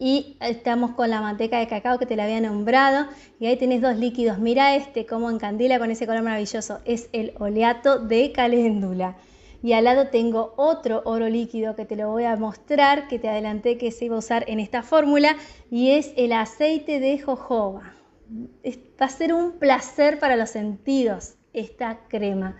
y 0.00 0.38
estamos 0.40 0.92
con 0.92 1.10
la 1.10 1.20
manteca 1.20 1.58
de 1.58 1.68
cacao 1.68 1.98
que 1.98 2.06
te 2.06 2.16
la 2.16 2.24
había 2.24 2.40
nombrado 2.40 3.06
y 3.38 3.46
ahí 3.46 3.56
tenés 3.58 3.82
dos 3.82 3.98
líquidos. 3.98 4.38
Mira 4.38 4.74
este 4.74 5.04
cómo 5.04 5.30
encandila 5.30 5.78
con 5.78 5.90
ese 5.90 6.06
color 6.06 6.22
maravilloso. 6.22 6.80
Es 6.86 7.10
el 7.12 7.34
oleato 7.38 7.98
de 7.98 8.32
caléndula. 8.32 9.18
Y 9.62 9.74
al 9.74 9.84
lado 9.84 10.08
tengo 10.08 10.54
otro 10.56 11.02
oro 11.04 11.28
líquido 11.28 11.76
que 11.76 11.84
te 11.84 11.96
lo 11.96 12.08
voy 12.08 12.24
a 12.24 12.34
mostrar, 12.36 13.08
que 13.08 13.18
te 13.18 13.28
adelanté 13.28 13.76
que 13.76 13.92
se 13.92 14.06
iba 14.06 14.16
a 14.16 14.20
usar 14.20 14.46
en 14.48 14.58
esta 14.58 14.82
fórmula 14.82 15.36
y 15.70 15.90
es 15.90 16.14
el 16.16 16.32
aceite 16.32 16.98
de 16.98 17.18
jojoba. 17.18 17.92
Va 18.64 19.04
a 19.04 19.10
ser 19.10 19.34
un 19.34 19.58
placer 19.58 20.18
para 20.18 20.36
los 20.36 20.48
sentidos 20.48 21.34
esta 21.52 22.00
crema. 22.08 22.56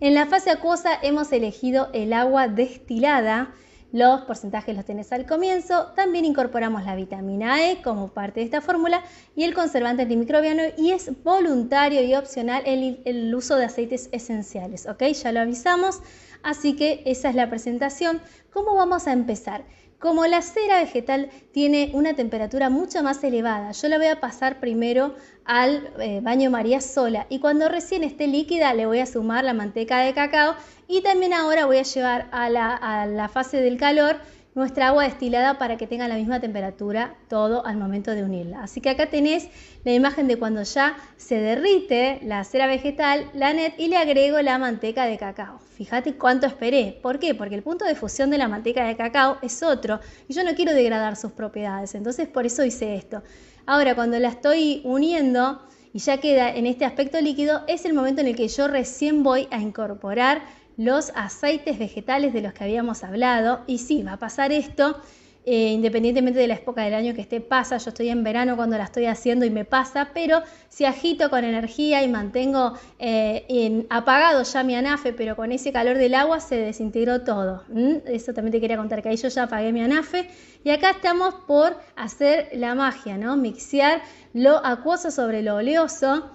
En 0.00 0.12
la 0.12 0.26
fase 0.26 0.50
acuosa 0.50 0.90
hemos 1.00 1.32
elegido 1.32 1.88
el 1.94 2.12
agua 2.12 2.46
destilada 2.46 3.54
los 3.94 4.22
porcentajes 4.22 4.74
los 4.74 4.84
tenés 4.84 5.12
al 5.12 5.24
comienzo. 5.24 5.92
También 5.94 6.24
incorporamos 6.24 6.84
la 6.84 6.96
vitamina 6.96 7.70
E 7.70 7.80
como 7.80 8.08
parte 8.08 8.40
de 8.40 8.46
esta 8.46 8.60
fórmula 8.60 9.04
y 9.36 9.44
el 9.44 9.54
conservante 9.54 10.02
antimicrobiano 10.02 10.64
y 10.76 10.90
es 10.90 11.12
voluntario 11.22 12.02
y 12.02 12.12
opcional 12.16 12.64
el, 12.66 13.32
uso 13.32 13.54
de 13.54 13.66
aceites 13.66 14.08
esenciales. 14.10 14.86
¿Ok? 14.86 15.04
Ya 15.04 15.30
lo 15.30 15.38
avisamos. 15.38 16.00
Así 16.42 16.74
que 16.74 17.04
esa 17.06 17.28
es 17.28 17.36
la 17.36 17.48
presentación. 17.48 18.20
¿Cómo 18.52 18.74
vamos 18.74 19.06
a 19.06 19.12
empezar? 19.12 19.64
Como 20.04 20.26
la 20.26 20.42
cera 20.42 20.80
vegetal 20.80 21.30
tiene 21.50 21.88
una 21.94 22.12
temperatura 22.12 22.68
mucho 22.68 23.02
más 23.02 23.24
elevada, 23.24 23.72
yo 23.72 23.88
la 23.88 23.96
voy 23.96 24.08
a 24.08 24.20
pasar 24.20 24.60
primero 24.60 25.14
al 25.46 25.94
eh, 25.98 26.20
baño 26.22 26.50
María 26.50 26.82
sola. 26.82 27.26
Y 27.30 27.38
cuando 27.38 27.70
recién 27.70 28.04
esté 28.04 28.26
líquida 28.26 28.74
le 28.74 28.84
voy 28.84 28.98
a 28.98 29.06
sumar 29.06 29.44
la 29.44 29.54
manteca 29.54 30.00
de 30.00 30.12
cacao 30.12 30.56
y 30.88 31.00
también 31.00 31.32
ahora 31.32 31.64
voy 31.64 31.78
a 31.78 31.84
llevar 31.84 32.28
a 32.32 32.50
la 32.50 33.30
fase 33.32 33.62
del 33.62 33.78
calor 33.78 34.16
nuestra 34.54 34.88
agua 34.88 35.04
destilada 35.04 35.58
para 35.58 35.76
que 35.76 35.86
tenga 35.86 36.06
la 36.06 36.14
misma 36.14 36.40
temperatura 36.40 37.16
todo 37.28 37.66
al 37.66 37.76
momento 37.76 38.12
de 38.12 38.22
unirla. 38.22 38.62
Así 38.62 38.80
que 38.80 38.90
acá 38.90 39.06
tenés 39.06 39.48
la 39.84 39.92
imagen 39.92 40.28
de 40.28 40.36
cuando 40.36 40.62
ya 40.62 40.96
se 41.16 41.36
derrite 41.36 42.20
la 42.22 42.44
cera 42.44 42.66
vegetal, 42.66 43.30
la 43.34 43.52
net, 43.52 43.74
y 43.78 43.88
le 43.88 43.96
agrego 43.96 44.40
la 44.42 44.58
manteca 44.58 45.06
de 45.06 45.18
cacao. 45.18 45.58
Fíjate 45.58 46.14
cuánto 46.14 46.46
esperé. 46.46 46.98
¿Por 47.02 47.18
qué? 47.18 47.34
Porque 47.34 47.56
el 47.56 47.62
punto 47.62 47.84
de 47.84 47.96
fusión 47.96 48.30
de 48.30 48.38
la 48.38 48.46
manteca 48.46 48.86
de 48.86 48.96
cacao 48.96 49.38
es 49.42 49.62
otro 49.62 49.98
y 50.28 50.34
yo 50.34 50.44
no 50.44 50.54
quiero 50.54 50.72
degradar 50.72 51.16
sus 51.16 51.32
propiedades. 51.32 51.94
Entonces 51.94 52.28
por 52.28 52.46
eso 52.46 52.64
hice 52.64 52.94
esto. 52.94 53.22
Ahora 53.66 53.94
cuando 53.94 54.18
la 54.18 54.28
estoy 54.28 54.82
uniendo 54.84 55.62
y 55.92 55.98
ya 55.98 56.18
queda 56.18 56.54
en 56.54 56.66
este 56.66 56.84
aspecto 56.84 57.20
líquido, 57.20 57.62
es 57.66 57.84
el 57.84 57.94
momento 57.94 58.20
en 58.20 58.28
el 58.28 58.36
que 58.36 58.48
yo 58.48 58.68
recién 58.68 59.22
voy 59.22 59.48
a 59.50 59.60
incorporar 59.60 60.42
los 60.76 61.12
aceites 61.14 61.78
vegetales 61.78 62.32
de 62.32 62.42
los 62.42 62.52
que 62.52 62.64
habíamos 62.64 63.04
hablado. 63.04 63.60
Y 63.66 63.78
sí, 63.78 64.02
va 64.02 64.14
a 64.14 64.18
pasar 64.18 64.52
esto, 64.52 65.00
eh, 65.46 65.72
independientemente 65.72 66.38
de 66.38 66.48
la 66.48 66.54
época 66.54 66.82
del 66.82 66.94
año 66.94 67.14
que 67.14 67.20
esté, 67.20 67.40
pasa. 67.40 67.76
Yo 67.76 67.90
estoy 67.90 68.08
en 68.08 68.24
verano 68.24 68.56
cuando 68.56 68.78
la 68.78 68.84
estoy 68.84 69.06
haciendo 69.06 69.44
y 69.44 69.50
me 69.50 69.64
pasa, 69.64 70.10
pero 70.14 70.42
si 70.68 70.84
agito 70.84 71.28
con 71.28 71.44
energía 71.44 72.02
y 72.02 72.08
mantengo 72.08 72.72
eh, 72.98 73.44
en, 73.48 73.86
apagado 73.90 74.42
ya 74.42 74.62
mi 74.62 74.74
anafe, 74.74 75.12
pero 75.12 75.36
con 75.36 75.52
ese 75.52 75.70
calor 75.70 75.98
del 75.98 76.14
agua 76.14 76.40
se 76.40 76.56
desintegró 76.56 77.22
todo. 77.22 77.62
Eso 78.06 78.32
también 78.32 78.52
te 78.52 78.60
quería 78.60 78.76
contar, 78.76 79.02
que 79.02 79.10
ahí 79.10 79.16
yo 79.16 79.28
ya 79.28 79.44
apagué 79.44 79.72
mi 79.72 79.82
anafe. 79.82 80.28
Y 80.64 80.70
acá 80.70 80.90
estamos 80.90 81.34
por 81.46 81.76
hacer 81.94 82.48
la 82.54 82.74
magia, 82.74 83.18
¿no? 83.18 83.36
Mixear 83.36 84.00
lo 84.32 84.64
acuoso 84.64 85.10
sobre 85.10 85.42
lo 85.42 85.56
oleoso. 85.56 86.30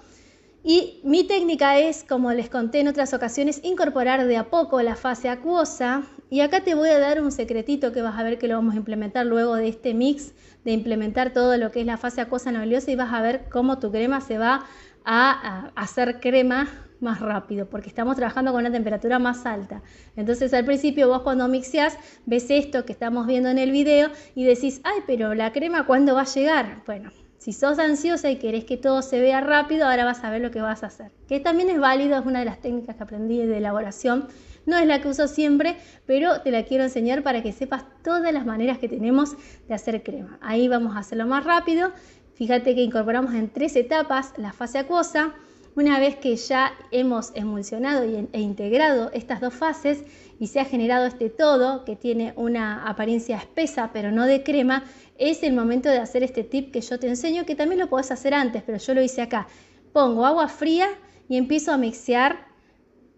Y 0.62 1.00
mi 1.04 1.24
técnica 1.24 1.78
es, 1.78 2.04
como 2.04 2.32
les 2.32 2.50
conté 2.50 2.80
en 2.80 2.88
otras 2.88 3.14
ocasiones, 3.14 3.60
incorporar 3.64 4.26
de 4.26 4.36
a 4.36 4.50
poco 4.50 4.82
la 4.82 4.94
fase 4.94 5.30
acuosa. 5.30 6.02
Y 6.28 6.40
acá 6.40 6.60
te 6.60 6.74
voy 6.74 6.90
a 6.90 6.98
dar 6.98 7.22
un 7.22 7.32
secretito 7.32 7.92
que 7.92 8.02
vas 8.02 8.18
a 8.18 8.22
ver 8.22 8.38
que 8.38 8.46
lo 8.46 8.56
vamos 8.56 8.74
a 8.74 8.76
implementar 8.76 9.24
luego 9.24 9.56
de 9.56 9.68
este 9.68 9.94
mix, 9.94 10.34
de 10.64 10.72
implementar 10.72 11.32
todo 11.32 11.56
lo 11.56 11.70
que 11.70 11.80
es 11.80 11.86
la 11.86 11.96
fase 11.96 12.20
acuosa 12.20 12.50
oleosa 12.50 12.90
y 12.90 12.96
vas 12.96 13.12
a 13.12 13.22
ver 13.22 13.46
cómo 13.50 13.78
tu 13.78 13.90
crema 13.90 14.20
se 14.20 14.36
va 14.36 14.66
a, 15.04 15.70
hacer 15.76 16.20
crema 16.20 16.68
más 17.00 17.20
rápido, 17.20 17.70
porque 17.70 17.88
estamos 17.88 18.16
trabajando 18.16 18.52
con 18.52 18.60
una 18.60 18.70
temperatura 18.70 19.18
más 19.18 19.46
alta. 19.46 19.82
Entonces 20.16 20.52
al 20.52 20.66
principio 20.66 21.08
vos 21.08 21.22
cuando 21.22 21.48
mixeás 21.48 21.96
ves 22.26 22.50
esto 22.50 22.84
que 22.84 22.92
estamos 22.92 23.26
viendo 23.26 23.48
en 23.48 23.56
el 23.56 23.70
video 23.70 24.10
y 24.34 24.44
decís, 24.44 24.82
ay, 24.84 25.00
pero 25.06 25.34
la 25.34 25.52
crema 25.52 25.86
¿cuándo 25.86 26.14
va 26.14 26.22
a 26.22 26.26
llegar? 26.26 26.82
Bueno, 26.84 27.10
si 27.40 27.54
sos 27.54 27.78
ansiosa 27.78 28.30
y 28.30 28.36
querés 28.36 28.66
que 28.66 28.76
todo 28.76 29.00
se 29.00 29.18
vea 29.18 29.40
rápido, 29.40 29.86
ahora 29.86 30.04
vas 30.04 30.22
a 30.24 30.30
ver 30.30 30.42
lo 30.42 30.50
que 30.50 30.60
vas 30.60 30.82
a 30.82 30.88
hacer. 30.88 31.10
Que 31.26 31.40
también 31.40 31.70
es 31.70 31.80
válido, 31.80 32.18
es 32.18 32.26
una 32.26 32.40
de 32.40 32.44
las 32.44 32.60
técnicas 32.60 32.96
que 32.96 33.02
aprendí 33.02 33.38
de 33.38 33.56
elaboración. 33.56 34.28
No 34.66 34.76
es 34.76 34.86
la 34.86 35.00
que 35.00 35.08
uso 35.08 35.26
siempre, 35.26 35.78
pero 36.04 36.42
te 36.42 36.50
la 36.50 36.64
quiero 36.64 36.84
enseñar 36.84 37.22
para 37.22 37.42
que 37.42 37.52
sepas 37.52 37.86
todas 38.04 38.30
las 38.34 38.44
maneras 38.44 38.76
que 38.76 38.90
tenemos 38.90 39.36
de 39.66 39.72
hacer 39.72 40.02
crema. 40.02 40.38
Ahí 40.42 40.68
vamos 40.68 40.94
a 40.94 40.98
hacerlo 40.98 41.26
más 41.26 41.44
rápido. 41.44 41.92
Fíjate 42.34 42.74
que 42.74 42.82
incorporamos 42.82 43.32
en 43.32 43.48
tres 43.48 43.74
etapas 43.74 44.34
la 44.36 44.52
fase 44.52 44.76
acuosa. 44.78 45.32
Una 45.74 45.98
vez 45.98 46.16
que 46.16 46.36
ya 46.36 46.72
hemos 46.90 47.32
emulsionado 47.34 48.02
e 48.02 48.40
integrado 48.40 49.10
estas 49.14 49.40
dos 49.40 49.54
fases 49.54 50.04
y 50.40 50.46
se 50.46 50.58
ha 50.58 50.64
generado 50.64 51.04
este 51.04 51.28
todo 51.28 51.84
que 51.84 51.96
tiene 51.96 52.32
una 52.34 52.88
apariencia 52.88 53.36
espesa 53.36 53.90
pero 53.92 54.10
no 54.10 54.24
de 54.24 54.42
crema, 54.42 54.84
es 55.18 55.42
el 55.42 55.52
momento 55.52 55.90
de 55.90 55.98
hacer 55.98 56.22
este 56.22 56.44
tip 56.44 56.72
que 56.72 56.80
yo 56.80 56.98
te 56.98 57.06
enseño, 57.06 57.44
que 57.44 57.54
también 57.54 57.78
lo 57.78 57.88
puedes 57.88 58.10
hacer 58.10 58.32
antes, 58.32 58.62
pero 58.64 58.78
yo 58.78 58.94
lo 58.94 59.02
hice 59.02 59.20
acá. 59.20 59.46
Pongo 59.92 60.24
agua 60.24 60.48
fría 60.48 60.88
y 61.28 61.36
empiezo 61.36 61.72
a 61.72 61.76
mixear 61.76 62.48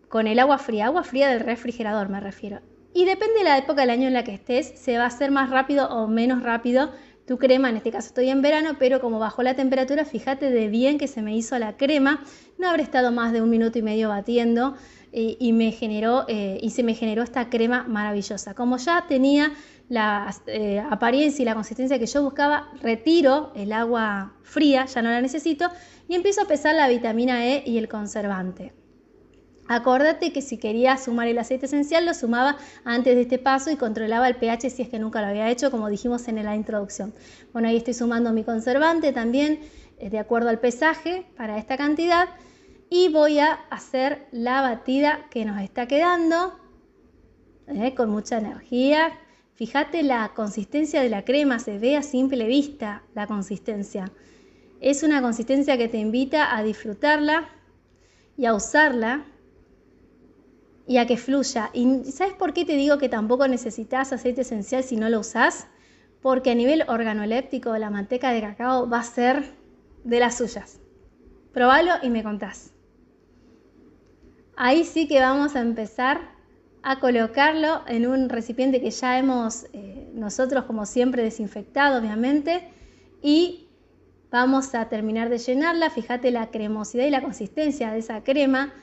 con 0.08 0.26
el 0.26 0.40
agua 0.40 0.58
fría, 0.58 0.86
agua 0.86 1.04
fría 1.04 1.28
del 1.28 1.40
refrigerador 1.40 2.08
me 2.08 2.20
refiero. 2.20 2.60
Y 2.92 3.04
depende 3.04 3.38
de 3.38 3.44
la 3.44 3.56
época 3.56 3.82
del 3.82 3.90
año 3.90 4.08
en 4.08 4.14
la 4.14 4.24
que 4.24 4.34
estés, 4.34 4.72
se 4.74 4.98
va 4.98 5.04
a 5.04 5.06
hacer 5.06 5.30
más 5.30 5.48
rápido 5.48 5.88
o 5.88 6.08
menos 6.08 6.42
rápido 6.42 6.90
crema. 7.38 7.70
En 7.70 7.76
este 7.76 7.90
caso 7.90 8.08
estoy 8.08 8.28
en 8.28 8.42
verano, 8.42 8.76
pero 8.78 9.00
como 9.00 9.18
bajó 9.18 9.42
la 9.42 9.54
temperatura, 9.54 10.04
fíjate 10.04 10.50
de 10.50 10.68
bien 10.68 10.98
que 10.98 11.08
se 11.08 11.22
me 11.22 11.36
hizo 11.36 11.58
la 11.58 11.76
crema. 11.76 12.22
No 12.58 12.68
habré 12.68 12.82
estado 12.82 13.12
más 13.12 13.32
de 13.32 13.42
un 13.42 13.50
minuto 13.50 13.78
y 13.78 13.82
medio 13.82 14.08
batiendo 14.08 14.74
eh, 15.12 15.36
y, 15.38 15.52
me 15.52 15.72
generó, 15.72 16.24
eh, 16.28 16.58
y 16.62 16.70
se 16.70 16.82
me 16.82 16.94
generó 16.94 17.22
esta 17.22 17.50
crema 17.50 17.84
maravillosa. 17.86 18.54
Como 18.54 18.78
ya 18.78 19.04
tenía 19.08 19.52
la 19.88 20.34
eh, 20.46 20.82
apariencia 20.90 21.42
y 21.42 21.44
la 21.44 21.54
consistencia 21.54 21.98
que 21.98 22.06
yo 22.06 22.22
buscaba, 22.22 22.70
retiro 22.80 23.52
el 23.54 23.72
agua 23.72 24.32
fría, 24.42 24.86
ya 24.86 25.02
no 25.02 25.10
la 25.10 25.20
necesito, 25.20 25.68
y 26.08 26.14
empiezo 26.14 26.42
a 26.42 26.46
pesar 26.46 26.74
la 26.74 26.88
vitamina 26.88 27.46
E 27.46 27.62
y 27.66 27.78
el 27.78 27.88
conservante. 27.88 28.72
Acordate 29.74 30.32
que 30.32 30.42
si 30.42 30.58
quería 30.58 30.96
sumar 30.96 31.28
el 31.28 31.38
aceite 31.38 31.66
esencial 31.66 32.06
lo 32.06 32.14
sumaba 32.14 32.56
antes 32.84 33.14
de 33.14 33.22
este 33.22 33.38
paso 33.38 33.70
y 33.70 33.76
controlaba 33.76 34.28
el 34.28 34.36
pH 34.36 34.70
si 34.70 34.82
es 34.82 34.88
que 34.88 34.98
nunca 34.98 35.20
lo 35.20 35.28
había 35.28 35.50
hecho, 35.50 35.70
como 35.70 35.88
dijimos 35.88 36.28
en 36.28 36.44
la 36.44 36.54
introducción. 36.54 37.14
Bueno, 37.52 37.68
ahí 37.68 37.76
estoy 37.76 37.94
sumando 37.94 38.32
mi 38.32 38.44
conservante 38.44 39.12
también 39.12 39.60
eh, 39.98 40.10
de 40.10 40.18
acuerdo 40.18 40.48
al 40.48 40.58
pesaje 40.58 41.26
para 41.36 41.58
esta 41.58 41.76
cantidad 41.76 42.28
y 42.90 43.08
voy 43.08 43.38
a 43.38 43.52
hacer 43.70 44.26
la 44.32 44.60
batida 44.60 45.26
que 45.30 45.44
nos 45.44 45.60
está 45.60 45.86
quedando 45.88 46.58
eh, 47.68 47.94
con 47.94 48.10
mucha 48.10 48.38
energía, 48.38 49.12
Fíjate 49.54 50.02
la 50.02 50.32
consistencia 50.34 51.02
de 51.02 51.08
la 51.08 51.24
crema, 51.24 51.60
se 51.60 51.78
ve 51.78 51.96
a 51.96 52.02
simple 52.02 52.46
vista 52.46 53.04
la 53.14 53.28
consistencia. 53.28 54.10
Es 54.80 55.04
una 55.04 55.22
consistencia 55.22 55.78
que 55.78 55.86
te 55.86 55.98
invita 55.98 56.56
a 56.56 56.64
disfrutarla 56.64 57.48
y 58.36 58.46
a 58.46 58.54
usarla 58.54 59.24
y 60.92 60.98
a 60.98 61.06
que 61.06 61.16
fluya. 61.16 61.70
¿Y 61.72 62.04
sabes 62.12 62.34
por 62.34 62.52
qué 62.52 62.66
te 62.66 62.76
digo 62.76 62.98
que 62.98 63.08
tampoco 63.08 63.48
necesitas 63.48 64.12
aceite 64.12 64.42
esencial 64.42 64.84
si 64.84 64.96
no 64.96 65.08
lo 65.08 65.20
usas? 65.20 65.66
Porque 66.20 66.50
a 66.50 66.54
nivel 66.54 66.84
organoléptico 66.86 67.74
la 67.78 67.88
manteca 67.88 68.30
de 68.30 68.42
cacao 68.42 68.86
va 68.90 68.98
a 68.98 69.02
ser 69.02 69.54
de 70.04 70.20
las 70.20 70.36
suyas. 70.36 70.80
Probalo 71.54 71.92
y 72.02 72.10
me 72.10 72.22
contás. 72.22 72.74
Ahí 74.54 74.84
sí 74.84 75.08
que 75.08 75.18
vamos 75.18 75.56
a 75.56 75.60
empezar 75.60 76.20
a 76.82 77.00
colocarlo 77.00 77.84
en 77.86 78.06
un 78.06 78.28
recipiente 78.28 78.82
que 78.82 78.90
ya 78.90 79.18
hemos 79.18 79.64
eh, 79.72 80.10
nosotros 80.12 80.64
como 80.64 80.84
siempre 80.84 81.22
desinfectado 81.22 82.00
obviamente 82.00 82.68
y 83.22 83.68
vamos 84.30 84.74
a 84.74 84.90
terminar 84.90 85.30
de 85.30 85.38
llenarla, 85.38 85.88
fíjate 85.88 86.30
la 86.32 86.50
cremosidad 86.50 87.06
y 87.06 87.10
la 87.10 87.22
consistencia 87.22 87.92
de 87.92 88.00
esa 88.00 88.22
crema 88.22 88.74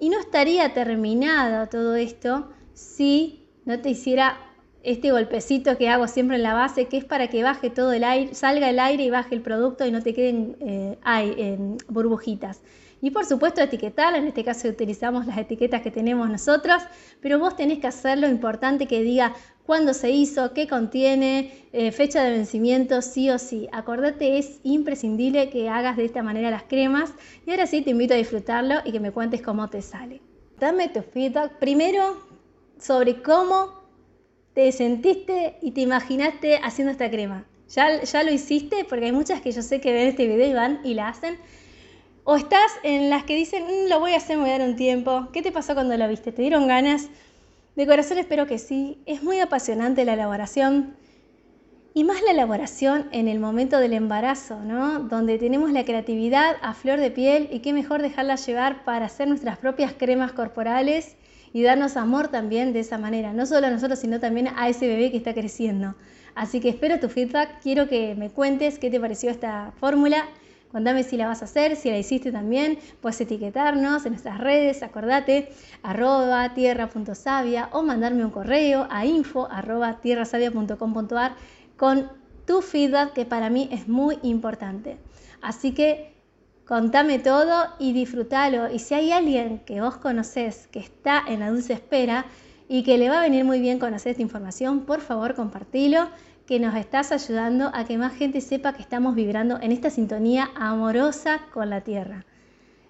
y 0.00 0.08
no 0.08 0.18
estaría 0.18 0.72
terminado 0.74 1.68
todo 1.68 1.96
esto 1.96 2.48
si 2.74 3.48
no 3.64 3.80
te 3.80 3.90
hiciera 3.90 4.38
este 4.82 5.10
golpecito 5.10 5.76
que 5.76 5.88
hago 5.88 6.06
siempre 6.06 6.36
en 6.36 6.42
la 6.42 6.54
base, 6.54 6.86
que 6.86 6.96
es 6.96 7.04
para 7.04 7.28
que 7.28 7.42
baje 7.42 7.68
todo 7.68 7.92
el 7.92 8.04
aire, 8.04 8.34
salga 8.34 8.70
el 8.70 8.78
aire 8.78 9.04
y 9.04 9.10
baje 9.10 9.34
el 9.34 9.42
producto 9.42 9.84
y 9.84 9.90
no 9.90 10.02
te 10.02 10.14
queden 10.14 10.56
eh, 10.60 11.76
burbujitas. 11.88 12.62
Y 13.00 13.10
por 13.10 13.24
supuesto 13.24 13.60
etiquetarla, 13.60 14.18
en 14.18 14.26
este 14.26 14.44
caso 14.44 14.68
utilizamos 14.68 15.26
las 15.26 15.38
etiquetas 15.38 15.82
que 15.82 15.90
tenemos 15.90 16.28
nosotros, 16.28 16.82
pero 17.20 17.38
vos 17.38 17.54
tenés 17.56 17.78
que 17.78 17.86
hacerlo 17.86 18.28
importante 18.28 18.86
que 18.86 19.02
diga 19.02 19.34
cuándo 19.68 19.92
se 19.92 20.10
hizo, 20.10 20.54
qué 20.54 20.66
contiene, 20.66 21.52
eh, 21.74 21.92
fecha 21.92 22.24
de 22.24 22.30
vencimiento, 22.30 23.02
sí 23.02 23.28
o 23.28 23.38
sí. 23.38 23.68
Acordate, 23.70 24.38
es 24.38 24.60
imprescindible 24.62 25.50
que 25.50 25.68
hagas 25.68 25.98
de 25.98 26.06
esta 26.06 26.22
manera 26.22 26.50
las 26.50 26.62
cremas 26.62 27.12
y 27.44 27.50
ahora 27.50 27.66
sí 27.66 27.82
te 27.82 27.90
invito 27.90 28.14
a 28.14 28.16
disfrutarlo 28.16 28.76
y 28.86 28.92
que 28.92 29.00
me 29.00 29.10
cuentes 29.10 29.42
cómo 29.42 29.68
te 29.68 29.82
sale. 29.82 30.22
Dame 30.58 30.88
tu 30.88 31.02
feedback 31.02 31.58
primero 31.58 32.16
sobre 32.80 33.20
cómo 33.20 33.82
te 34.54 34.72
sentiste 34.72 35.58
y 35.60 35.72
te 35.72 35.82
imaginaste 35.82 36.56
haciendo 36.64 36.90
esta 36.90 37.10
crema. 37.10 37.44
¿Ya, 37.68 38.02
¿Ya 38.02 38.22
lo 38.22 38.32
hiciste? 38.32 38.86
Porque 38.88 39.04
hay 39.04 39.12
muchas 39.12 39.42
que 39.42 39.52
yo 39.52 39.60
sé 39.60 39.82
que 39.82 39.92
ven 39.92 40.08
este 40.08 40.26
video 40.26 40.48
y 40.48 40.54
van 40.54 40.80
y 40.82 40.94
la 40.94 41.08
hacen. 41.08 41.36
O 42.24 42.36
estás 42.36 42.72
en 42.84 43.10
las 43.10 43.24
que 43.24 43.34
dicen, 43.34 43.64
mm, 43.64 43.90
lo 43.90 44.00
voy 44.00 44.14
a 44.14 44.16
hacer, 44.16 44.38
me 44.38 44.44
voy 44.44 44.52
a 44.52 44.58
dar 44.58 44.66
un 44.66 44.76
tiempo. 44.76 45.28
¿Qué 45.30 45.42
te 45.42 45.52
pasó 45.52 45.74
cuando 45.74 45.94
lo 45.94 46.08
viste? 46.08 46.32
¿Te 46.32 46.40
dieron 46.40 46.66
ganas? 46.68 47.10
De 47.78 47.86
corazón 47.86 48.18
espero 48.18 48.48
que 48.48 48.58
sí. 48.58 48.98
Es 49.06 49.22
muy 49.22 49.38
apasionante 49.38 50.04
la 50.04 50.14
elaboración. 50.14 50.96
Y 51.94 52.02
más 52.02 52.20
la 52.22 52.32
elaboración 52.32 53.06
en 53.12 53.28
el 53.28 53.38
momento 53.38 53.78
del 53.78 53.92
embarazo, 53.92 54.58
¿no? 54.64 54.98
Donde 54.98 55.38
tenemos 55.38 55.70
la 55.70 55.84
creatividad 55.84 56.56
a 56.60 56.74
flor 56.74 56.98
de 56.98 57.12
piel 57.12 57.48
y 57.52 57.60
qué 57.60 57.72
mejor 57.72 58.02
dejarla 58.02 58.34
llevar 58.34 58.84
para 58.84 59.06
hacer 59.06 59.28
nuestras 59.28 59.58
propias 59.58 59.92
cremas 59.92 60.32
corporales 60.32 61.14
y 61.52 61.62
darnos 61.62 61.96
amor 61.96 62.26
también 62.26 62.72
de 62.72 62.80
esa 62.80 62.98
manera, 62.98 63.32
no 63.32 63.46
solo 63.46 63.68
a 63.68 63.70
nosotros, 63.70 64.00
sino 64.00 64.18
también 64.18 64.48
a 64.56 64.68
ese 64.68 64.88
bebé 64.88 65.12
que 65.12 65.16
está 65.16 65.32
creciendo. 65.32 65.94
Así 66.34 66.58
que 66.58 66.70
espero 66.70 66.98
tu 66.98 67.08
feedback, 67.08 67.60
quiero 67.62 67.88
que 67.88 68.16
me 68.16 68.30
cuentes 68.30 68.80
qué 68.80 68.90
te 68.90 68.98
pareció 68.98 69.30
esta 69.30 69.72
fórmula 69.78 70.26
Contame 70.72 71.02
si 71.02 71.16
la 71.16 71.26
vas 71.26 71.40
a 71.40 71.46
hacer, 71.46 71.76
si 71.76 71.90
la 71.90 71.98
hiciste 71.98 72.30
también, 72.30 72.78
puedes 73.00 73.20
etiquetarnos 73.20 74.04
en 74.04 74.12
nuestras 74.12 74.38
redes, 74.38 74.82
acordate, 74.82 75.48
arroba 75.82 76.52
tierra.savia 76.52 77.70
o 77.72 77.82
mandarme 77.82 78.24
un 78.24 78.30
correo 78.30 78.86
a 78.90 79.06
info 79.06 79.48
arroba 79.50 80.00
tierrasavia.com.ar 80.00 81.36
con 81.76 82.10
tu 82.46 82.60
feedback 82.60 83.14
que 83.14 83.24
para 83.24 83.48
mí 83.48 83.68
es 83.72 83.88
muy 83.88 84.18
importante. 84.22 84.98
Así 85.40 85.72
que 85.72 86.14
contame 86.66 87.18
todo 87.18 87.68
y 87.78 87.94
disfrútalo. 87.94 88.70
Y 88.70 88.78
si 88.78 88.94
hay 88.94 89.12
alguien 89.12 89.60
que 89.60 89.80
vos 89.80 89.96
conocés 89.96 90.66
que 90.66 90.80
está 90.80 91.22
en 91.26 91.40
la 91.40 91.50
dulce 91.50 91.72
espera 91.72 92.26
y 92.68 92.82
que 92.82 92.98
le 92.98 93.08
va 93.08 93.20
a 93.20 93.22
venir 93.22 93.44
muy 93.44 93.60
bien 93.60 93.78
conocer 93.78 94.10
esta 94.10 94.22
información, 94.22 94.80
por 94.80 95.00
favor 95.00 95.34
compartilo 95.34 96.08
que 96.48 96.58
nos 96.58 96.74
estás 96.76 97.12
ayudando 97.12 97.70
a 97.74 97.84
que 97.84 97.98
más 97.98 98.14
gente 98.14 98.40
sepa 98.40 98.72
que 98.72 98.80
estamos 98.80 99.14
vibrando 99.14 99.60
en 99.60 99.70
esta 99.70 99.90
sintonía 99.90 100.50
amorosa 100.54 101.42
con 101.52 101.68
la 101.68 101.82
Tierra. 101.82 102.24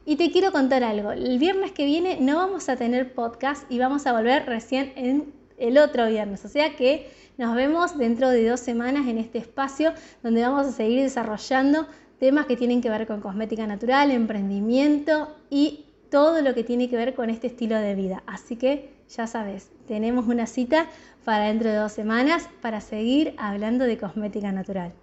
Y 0.07 0.15
te 0.15 0.31
quiero 0.31 0.53
contar 0.53 0.85
algo, 0.85 1.11
el 1.11 1.41
viernes 1.41 1.73
que 1.73 1.85
viene 1.85 2.19
no 2.21 2.37
vamos 2.37 2.69
a 2.69 2.77
tener 2.77 3.13
podcast 3.15 3.69
y 3.69 3.81
vamos 3.81 4.07
a 4.07 4.13
volver 4.13 4.47
recién 4.47 4.93
en 4.95 5.33
el 5.57 5.77
otro 5.77 6.07
viernes, 6.07 6.45
o 6.45 6.49
sea 6.49 6.77
que 6.77 7.11
nos 7.37 7.57
vemos 7.57 7.99
dentro 7.99 8.31
de 8.31 8.49
dos 8.49 8.61
semanas 8.61 9.09
en 9.09 9.19
este 9.19 9.39
espacio 9.39 9.93
donde 10.23 10.43
vamos 10.43 10.69
a 10.69 10.71
seguir 10.71 11.03
desarrollando 11.03 11.89
temas 12.21 12.47
que 12.47 12.57
tienen 12.57 12.81
que 12.81 12.91
ver 12.91 13.09
con 13.09 13.21
cosmética 13.21 13.67
natural, 13.67 14.13
emprendimiento 14.13 15.35
y 15.51 15.85
todo 16.13 16.43
lo 16.43 16.55
que 16.55 16.63
tiene 16.63 16.89
que 16.89 16.97
ver 16.97 17.13
con 17.15 17.29
este 17.29 17.49
estilo 17.49 17.77
de 17.77 17.97
vida. 17.97 18.23
Así 18.25 18.55
que 18.55 18.93
ya 19.09 19.27
sabes, 19.27 19.71
tenemos 19.87 20.27
una 20.29 20.47
cita 20.47 20.87
para 21.29 21.45
dentro 21.45 21.69
de 21.69 21.77
dos 21.77 21.93
semanas 21.93 22.49
para 22.63 22.81
seguir 22.81 23.35
hablando 23.37 23.85
de 23.85 23.99
cosmética 23.99 24.51
natural. 24.51 24.95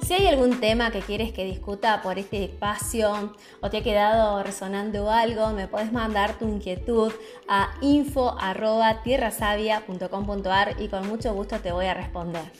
Si 0.00 0.14
hay 0.14 0.28
algún 0.28 0.60
tema 0.60 0.92
que 0.92 1.00
quieres 1.00 1.32
que 1.32 1.44
discuta 1.44 2.00
por 2.00 2.20
este 2.20 2.44
espacio 2.44 3.34
o 3.60 3.70
te 3.70 3.78
ha 3.78 3.82
quedado 3.82 4.40
resonando 4.44 5.10
algo, 5.10 5.50
me 5.50 5.66
puedes 5.66 5.90
mandar 5.90 6.38
tu 6.38 6.46
inquietud 6.46 7.10
a 7.48 7.74
info.tierrasavia.com.ar 7.80 10.80
y 10.80 10.86
con 10.86 11.08
mucho 11.08 11.34
gusto 11.34 11.58
te 11.58 11.72
voy 11.72 11.86
a 11.86 11.94
responder. 11.94 12.52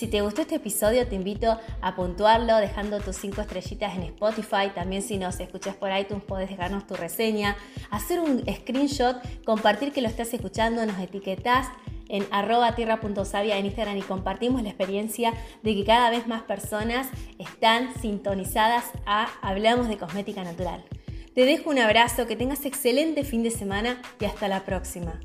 Si 0.00 0.06
te 0.06 0.22
gustó 0.22 0.40
este 0.40 0.54
episodio, 0.54 1.06
te 1.06 1.14
invito 1.14 1.60
a 1.82 1.94
puntuarlo 1.94 2.56
dejando 2.56 3.00
tus 3.00 3.16
5 3.16 3.42
estrellitas 3.42 3.94
en 3.94 4.04
Spotify. 4.04 4.70
También 4.74 5.02
si 5.02 5.18
nos 5.18 5.38
escuchas 5.40 5.76
por 5.76 5.94
iTunes, 5.94 6.24
puedes 6.26 6.48
dejarnos 6.48 6.86
tu 6.86 6.94
reseña, 6.94 7.54
hacer 7.90 8.18
un 8.18 8.42
screenshot, 8.50 9.18
compartir 9.44 9.92
que 9.92 10.00
lo 10.00 10.08
estás 10.08 10.32
escuchando, 10.32 10.86
nos 10.86 10.98
etiquetás 10.98 11.68
en 12.08 12.26
arroba 12.30 12.74
tierra.savia 12.74 13.58
en 13.58 13.66
Instagram 13.66 13.98
y 13.98 14.00
compartimos 14.00 14.62
la 14.62 14.70
experiencia 14.70 15.34
de 15.62 15.74
que 15.74 15.84
cada 15.84 16.08
vez 16.08 16.26
más 16.26 16.44
personas 16.44 17.06
están 17.38 17.92
sintonizadas 18.00 18.86
a 19.04 19.28
Hablamos 19.42 19.88
de 19.88 19.98
Cosmética 19.98 20.42
Natural. 20.42 20.82
Te 21.34 21.44
dejo 21.44 21.68
un 21.68 21.78
abrazo, 21.78 22.26
que 22.26 22.36
tengas 22.36 22.64
excelente 22.64 23.22
fin 23.22 23.42
de 23.42 23.50
semana 23.50 24.00
y 24.18 24.24
hasta 24.24 24.48
la 24.48 24.64
próxima. 24.64 25.20